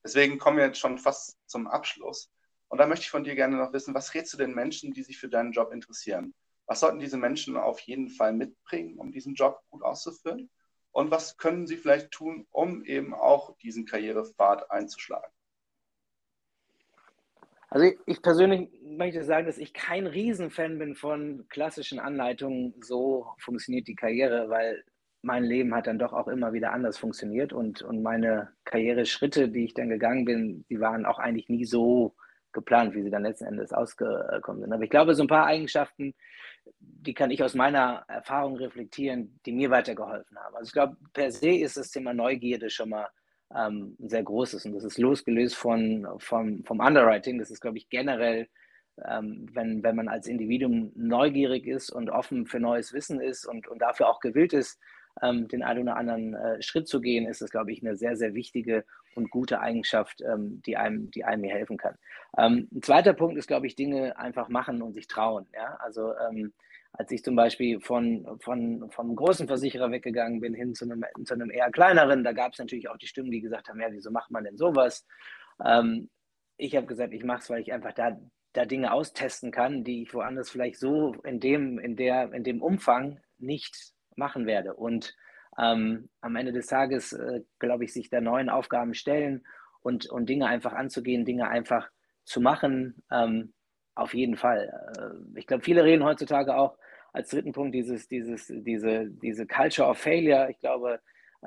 Deswegen 0.04 0.38
kommen 0.38 0.58
wir 0.58 0.66
jetzt 0.66 0.78
schon 0.78 0.98
fast 0.98 1.36
zum 1.46 1.66
Abschluss. 1.66 2.30
Und 2.68 2.78
da 2.78 2.86
möchte 2.86 3.06
ich 3.06 3.10
von 3.10 3.24
dir 3.24 3.34
gerne 3.34 3.56
noch 3.56 3.72
wissen, 3.72 3.92
was 3.92 4.14
rätst 4.14 4.34
du 4.34 4.36
den 4.36 4.54
Menschen, 4.54 4.92
die 4.92 5.02
sich 5.02 5.18
für 5.18 5.28
deinen 5.28 5.50
Job 5.50 5.72
interessieren? 5.72 6.32
Was 6.66 6.78
sollten 6.78 7.00
diese 7.00 7.16
Menschen 7.16 7.56
auf 7.56 7.80
jeden 7.80 8.10
Fall 8.10 8.32
mitbringen, 8.32 9.00
um 9.00 9.10
diesen 9.10 9.34
Job 9.34 9.60
gut 9.70 9.82
auszuführen? 9.82 10.48
Und 10.92 11.10
was 11.10 11.36
können 11.36 11.66
sie 11.66 11.76
vielleicht 11.76 12.12
tun, 12.12 12.46
um 12.52 12.84
eben 12.84 13.14
auch 13.14 13.56
diesen 13.56 13.84
Karrierepfad 13.84 14.70
einzuschlagen? 14.70 15.32
Also 17.70 17.86
ich 18.06 18.22
persönlich 18.22 18.70
möchte 18.82 19.22
sagen, 19.24 19.46
dass 19.46 19.58
ich 19.58 19.74
kein 19.74 20.06
Riesenfan 20.06 20.78
bin 20.78 20.94
von 20.94 21.46
klassischen 21.48 21.98
Anleitungen, 21.98 22.74
so 22.82 23.26
funktioniert 23.38 23.86
die 23.88 23.94
Karriere, 23.94 24.48
weil 24.48 24.84
mein 25.20 25.44
Leben 25.44 25.74
hat 25.74 25.86
dann 25.86 25.98
doch 25.98 26.12
auch 26.12 26.28
immer 26.28 26.52
wieder 26.52 26.72
anders 26.72 26.96
funktioniert 26.96 27.52
und, 27.52 27.82
und 27.82 28.02
meine 28.02 28.52
Karriereschritte, 28.64 29.48
die 29.48 29.64
ich 29.64 29.74
dann 29.74 29.90
gegangen 29.90 30.24
bin, 30.24 30.64
die 30.70 30.80
waren 30.80 31.04
auch 31.04 31.18
eigentlich 31.18 31.48
nie 31.48 31.64
so 31.64 32.14
geplant, 32.52 32.94
wie 32.94 33.02
sie 33.02 33.10
dann 33.10 33.24
letzten 33.24 33.44
Endes 33.44 33.72
ausgekommen 33.72 34.62
sind. 34.62 34.72
Aber 34.72 34.84
ich 34.84 34.90
glaube, 34.90 35.14
so 35.14 35.22
ein 35.22 35.28
paar 35.28 35.46
Eigenschaften, 35.46 36.14
die 36.80 37.14
kann 37.14 37.30
ich 37.30 37.42
aus 37.42 37.54
meiner 37.54 38.04
Erfahrung 38.08 38.56
reflektieren, 38.56 39.40
die 39.44 39.52
mir 39.52 39.70
weitergeholfen 39.70 40.38
haben. 40.38 40.56
Also 40.56 40.68
ich 40.68 40.72
glaube, 40.72 40.96
per 41.12 41.30
se 41.30 41.50
ist 41.50 41.76
das 41.76 41.90
Thema 41.90 42.14
Neugierde 42.14 42.70
schon 42.70 42.90
mal 42.90 43.08
ähm, 43.54 43.96
sehr 43.98 44.22
großes 44.22 44.66
und 44.66 44.74
das 44.74 44.84
ist 44.84 44.98
losgelöst 44.98 45.56
von, 45.56 46.06
vom, 46.18 46.64
vom 46.64 46.80
Underwriting. 46.80 47.38
Das 47.38 47.50
ist, 47.50 47.60
glaube 47.60 47.78
ich, 47.78 47.88
generell, 47.88 48.48
ähm, 49.06 49.46
wenn, 49.52 49.82
wenn 49.82 49.96
man 49.96 50.08
als 50.08 50.26
Individuum 50.26 50.92
neugierig 50.94 51.66
ist 51.66 51.90
und 51.90 52.10
offen 52.10 52.46
für 52.46 52.60
neues 52.60 52.92
Wissen 52.92 53.20
ist 53.20 53.46
und, 53.46 53.68
und 53.68 53.80
dafür 53.80 54.08
auch 54.08 54.20
gewillt 54.20 54.52
ist, 54.52 54.78
ähm, 55.22 55.48
den 55.48 55.62
einen 55.62 55.82
oder 55.82 55.96
anderen 55.96 56.34
äh, 56.34 56.62
Schritt 56.62 56.88
zu 56.88 57.00
gehen, 57.00 57.26
ist 57.26 57.40
das, 57.40 57.50
glaube 57.50 57.72
ich, 57.72 57.82
eine 57.82 57.96
sehr, 57.96 58.16
sehr 58.16 58.34
wichtige 58.34 58.84
und 59.14 59.30
gute 59.30 59.60
Eigenschaft, 59.60 60.20
ähm, 60.20 60.62
die, 60.64 60.76
einem, 60.76 61.10
die 61.10 61.24
einem 61.24 61.44
hier 61.44 61.54
helfen 61.54 61.76
kann. 61.76 61.96
Ähm, 62.36 62.68
ein 62.72 62.82
zweiter 62.82 63.14
Punkt 63.14 63.36
ist, 63.36 63.48
glaube 63.48 63.66
ich, 63.66 63.74
Dinge 63.74 64.16
einfach 64.18 64.48
machen 64.48 64.82
und 64.82 64.94
sich 64.94 65.08
trauen. 65.08 65.46
Ja? 65.54 65.76
Also 65.80 66.12
ähm, 66.28 66.52
als 66.92 67.10
ich 67.10 67.22
zum 67.22 67.36
Beispiel 67.36 67.80
von, 67.80 68.26
von, 68.40 68.90
vom 68.90 69.14
großen 69.14 69.46
Versicherer 69.46 69.90
weggegangen 69.90 70.40
bin 70.40 70.54
hin 70.54 70.74
zu 70.74 70.84
einem, 70.84 71.04
zu 71.24 71.34
einem 71.34 71.50
eher 71.50 71.70
kleineren, 71.70 72.24
da 72.24 72.32
gab 72.32 72.52
es 72.52 72.58
natürlich 72.58 72.88
auch 72.88 72.96
die 72.96 73.06
Stimmen, 73.06 73.30
die 73.30 73.40
gesagt 73.40 73.68
haben, 73.68 73.80
ja, 73.80 73.88
wieso 73.90 74.10
macht 74.10 74.30
man 74.30 74.44
denn 74.44 74.56
sowas? 74.56 75.06
Ähm, 75.64 76.08
ich 76.56 76.74
habe 76.74 76.86
gesagt, 76.86 77.12
ich 77.12 77.24
mache 77.24 77.40
es, 77.40 77.50
weil 77.50 77.60
ich 77.60 77.72
einfach 77.72 77.92
da, 77.92 78.18
da 78.52 78.64
Dinge 78.64 78.92
austesten 78.92 79.50
kann, 79.52 79.84
die 79.84 80.02
ich 80.02 80.14
woanders 80.14 80.50
vielleicht 80.50 80.78
so 80.78 81.14
in 81.24 81.40
dem, 81.40 81.78
in 81.78 81.96
der, 81.96 82.32
in 82.32 82.42
dem 82.42 82.62
Umfang 82.62 83.20
nicht 83.38 83.92
machen 84.16 84.46
werde. 84.46 84.74
Und 84.74 85.14
ähm, 85.58 86.08
am 86.20 86.36
Ende 86.36 86.52
des 86.52 86.66
Tages, 86.66 87.12
äh, 87.12 87.42
glaube 87.58 87.84
ich, 87.84 87.92
sich 87.92 88.10
der 88.10 88.20
neuen 88.20 88.48
Aufgaben 88.48 88.94
stellen 88.94 89.46
und, 89.80 90.06
und 90.10 90.28
Dinge 90.28 90.46
einfach 90.46 90.72
anzugehen, 90.72 91.24
Dinge 91.24 91.48
einfach 91.48 91.88
zu 92.24 92.40
machen, 92.40 93.02
ähm, 93.10 93.54
auf 93.98 94.14
jeden 94.14 94.36
Fall. 94.36 94.72
Äh, 94.98 95.38
ich 95.38 95.46
glaube, 95.46 95.62
viele 95.62 95.84
reden 95.84 96.04
heutzutage 96.04 96.56
auch 96.56 96.78
als 97.12 97.30
dritten 97.30 97.52
Punkt 97.52 97.74
dieses, 97.74 98.08
dieses, 98.08 98.46
diese, 98.48 99.06
diese 99.06 99.46
Culture 99.46 99.88
of 99.88 99.98
Failure. 99.98 100.50
Ich 100.50 100.58
glaube, 100.60 101.00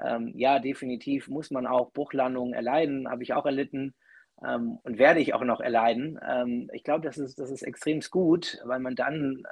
ähm, 0.03 0.31
ja, 0.35 0.59
definitiv 0.59 1.27
muss 1.27 1.51
man 1.51 1.67
auch 1.67 1.91
Bruchlandungen 1.91 2.53
erleiden, 2.53 3.09
habe 3.09 3.23
ich 3.23 3.33
auch 3.33 3.45
erlitten 3.45 3.93
ähm, 4.45 4.79
und 4.83 4.97
werde 4.97 5.19
ich 5.19 5.33
auch 5.33 5.43
noch 5.43 5.61
erleiden. 5.61 6.19
Ähm, 6.27 6.69
ich 6.73 6.83
glaube, 6.83 7.05
das 7.05 7.17
ist, 7.17 7.39
das 7.39 7.51
ist 7.51 7.63
extrem 7.63 7.99
gut, 8.09 8.59
weil 8.65 8.79
man 8.79 8.95
dann 8.95 9.43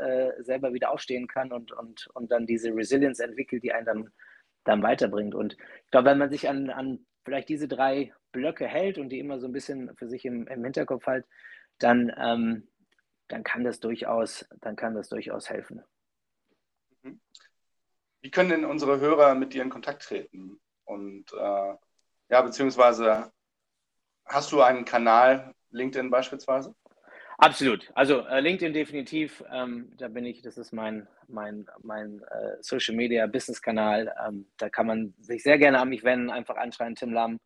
äh, 0.00 0.42
selber 0.42 0.72
wieder 0.72 0.90
aufstehen 0.90 1.26
kann 1.26 1.52
und, 1.52 1.72
und, 1.72 2.08
und 2.14 2.30
dann 2.30 2.46
diese 2.46 2.74
Resilience 2.74 3.20
entwickelt, 3.20 3.62
die 3.62 3.72
einen 3.72 3.86
dann, 3.86 4.10
dann 4.64 4.82
weiterbringt. 4.82 5.34
Und 5.34 5.56
ich 5.84 5.90
glaube, 5.90 6.10
wenn 6.10 6.18
man 6.18 6.30
sich 6.30 6.48
an, 6.48 6.70
an 6.70 7.00
vielleicht 7.24 7.48
diese 7.48 7.68
drei 7.68 8.12
Blöcke 8.32 8.66
hält 8.66 8.98
und 8.98 9.08
die 9.10 9.18
immer 9.18 9.38
so 9.38 9.46
ein 9.46 9.52
bisschen 9.52 9.94
für 9.96 10.08
sich 10.08 10.24
im, 10.24 10.46
im 10.46 10.64
Hinterkopf 10.64 11.06
hält, 11.06 11.26
dann, 11.78 12.12
ähm, 12.18 12.68
dann 13.28 13.44
kann 13.44 13.64
das 13.64 13.80
durchaus, 13.80 14.46
dann 14.60 14.76
kann 14.76 14.94
das 14.94 15.08
durchaus 15.08 15.50
helfen. 15.50 15.82
Mhm. 17.02 17.20
Wie 18.20 18.30
können 18.30 18.50
denn 18.50 18.64
unsere 18.64 19.00
Hörer 19.00 19.34
mit 19.34 19.54
dir 19.54 19.62
in 19.62 19.70
Kontakt 19.70 20.02
treten 20.02 20.60
und 20.84 21.32
äh, 21.32 21.74
Ja, 22.30 22.42
beziehungsweise 22.42 23.32
hast 24.26 24.52
du 24.52 24.60
einen 24.62 24.84
Kanal, 24.84 25.54
LinkedIn 25.70 26.10
beispielsweise? 26.10 26.74
Absolut. 27.38 27.90
Also 27.94 28.26
äh, 28.26 28.40
LinkedIn 28.40 28.72
definitiv. 28.74 29.44
Ähm, 29.50 29.92
da 29.96 30.08
bin 30.08 30.26
ich, 30.26 30.42
das 30.42 30.58
ist 30.58 30.72
mein, 30.72 31.06
mein, 31.28 31.66
mein 31.82 32.20
äh, 32.22 32.56
Social 32.60 32.96
Media 32.96 33.26
Business 33.26 33.62
Kanal. 33.62 34.12
Ähm, 34.26 34.46
da 34.58 34.68
kann 34.68 34.86
man 34.86 35.14
sich 35.20 35.42
sehr 35.42 35.56
gerne 35.56 35.80
an 35.80 35.88
mich 35.88 36.02
wenden, 36.02 36.30
einfach 36.30 36.56
anschreien, 36.56 36.96
Tim 36.96 37.12
Lamm. 37.12 37.38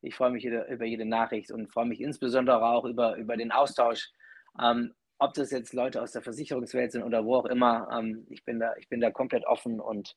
Ich 0.00 0.14
freue 0.14 0.30
mich 0.30 0.44
über 0.44 0.84
jede 0.84 1.04
Nachricht 1.04 1.50
und 1.50 1.72
freue 1.72 1.86
mich 1.86 2.00
insbesondere 2.00 2.64
auch 2.64 2.84
über, 2.84 3.16
über 3.16 3.36
den 3.36 3.52
Austausch. 3.52 4.10
Ähm, 4.60 4.94
ob 5.18 5.34
das 5.34 5.50
jetzt 5.50 5.72
Leute 5.72 6.00
aus 6.00 6.12
der 6.12 6.22
Versicherungswelt 6.22 6.92
sind 6.92 7.02
oder 7.02 7.24
wo 7.24 7.36
auch 7.36 7.46
immer, 7.46 7.88
ähm, 7.92 8.26
ich, 8.30 8.44
bin 8.44 8.60
da, 8.60 8.74
ich 8.76 8.88
bin 8.88 9.00
da 9.00 9.10
komplett 9.10 9.44
offen 9.44 9.80
und 9.80 10.16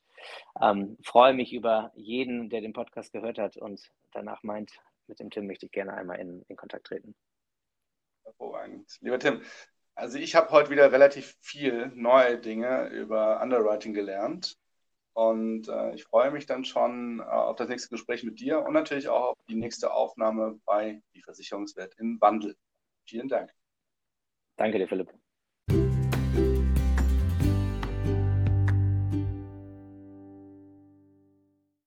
ähm, 0.62 0.98
freue 1.04 1.34
mich 1.34 1.54
über 1.54 1.92
jeden, 1.96 2.50
der 2.50 2.62
den 2.62 2.74
Podcast 2.74 3.12
gehört 3.12 3.40
hat 3.40 3.58
und 3.58 3.92
danach 4.12 4.44
meint, 4.44 4.72
mit 5.08 5.20
dem 5.20 5.32
Tim 5.32 5.48
möchte 5.48 5.66
ich 5.66 5.72
gerne 5.72 5.94
einmal 5.94 6.20
in, 6.20 6.46
in 6.48 6.56
Kontakt 6.56 6.86
treten. 6.88 7.16
Hervorragend. 8.24 8.98
Lieber 9.02 9.18
Tim, 9.18 9.42
also 9.96 10.20
ich 10.20 10.36
habe 10.36 10.52
heute 10.52 10.70
wieder 10.70 10.92
relativ 10.92 11.36
viel 11.42 11.88
neue 11.96 12.38
Dinge 12.38 12.88
über 12.90 13.42
Underwriting 13.42 13.94
gelernt. 13.94 14.58
Und 15.14 15.68
äh, 15.68 15.94
ich 15.94 16.04
freue 16.06 16.32
mich 16.32 16.46
dann 16.46 16.64
schon 16.64 17.20
äh, 17.20 17.24
auf 17.24 17.58
das 17.58 17.68
nächste 17.68 17.90
Gespräch 17.90 18.24
mit 18.24 18.40
dir 18.40 18.64
und 18.64 18.74
natürlich 18.74 19.10
auch 19.10 19.32
auf 19.32 19.38
die 19.50 19.56
nächste 19.56 19.94
Aufnahme 19.94 20.60
bei 20.66 21.02
Die 21.14 21.22
Versicherungswelt 21.22 21.96
im 21.98 22.20
Wandel. 22.22 22.56
Vielen 23.06 23.28
Dank. 23.28 23.52
Danke 24.58 24.78
dir, 24.78 24.88
Philipp. 24.88 25.12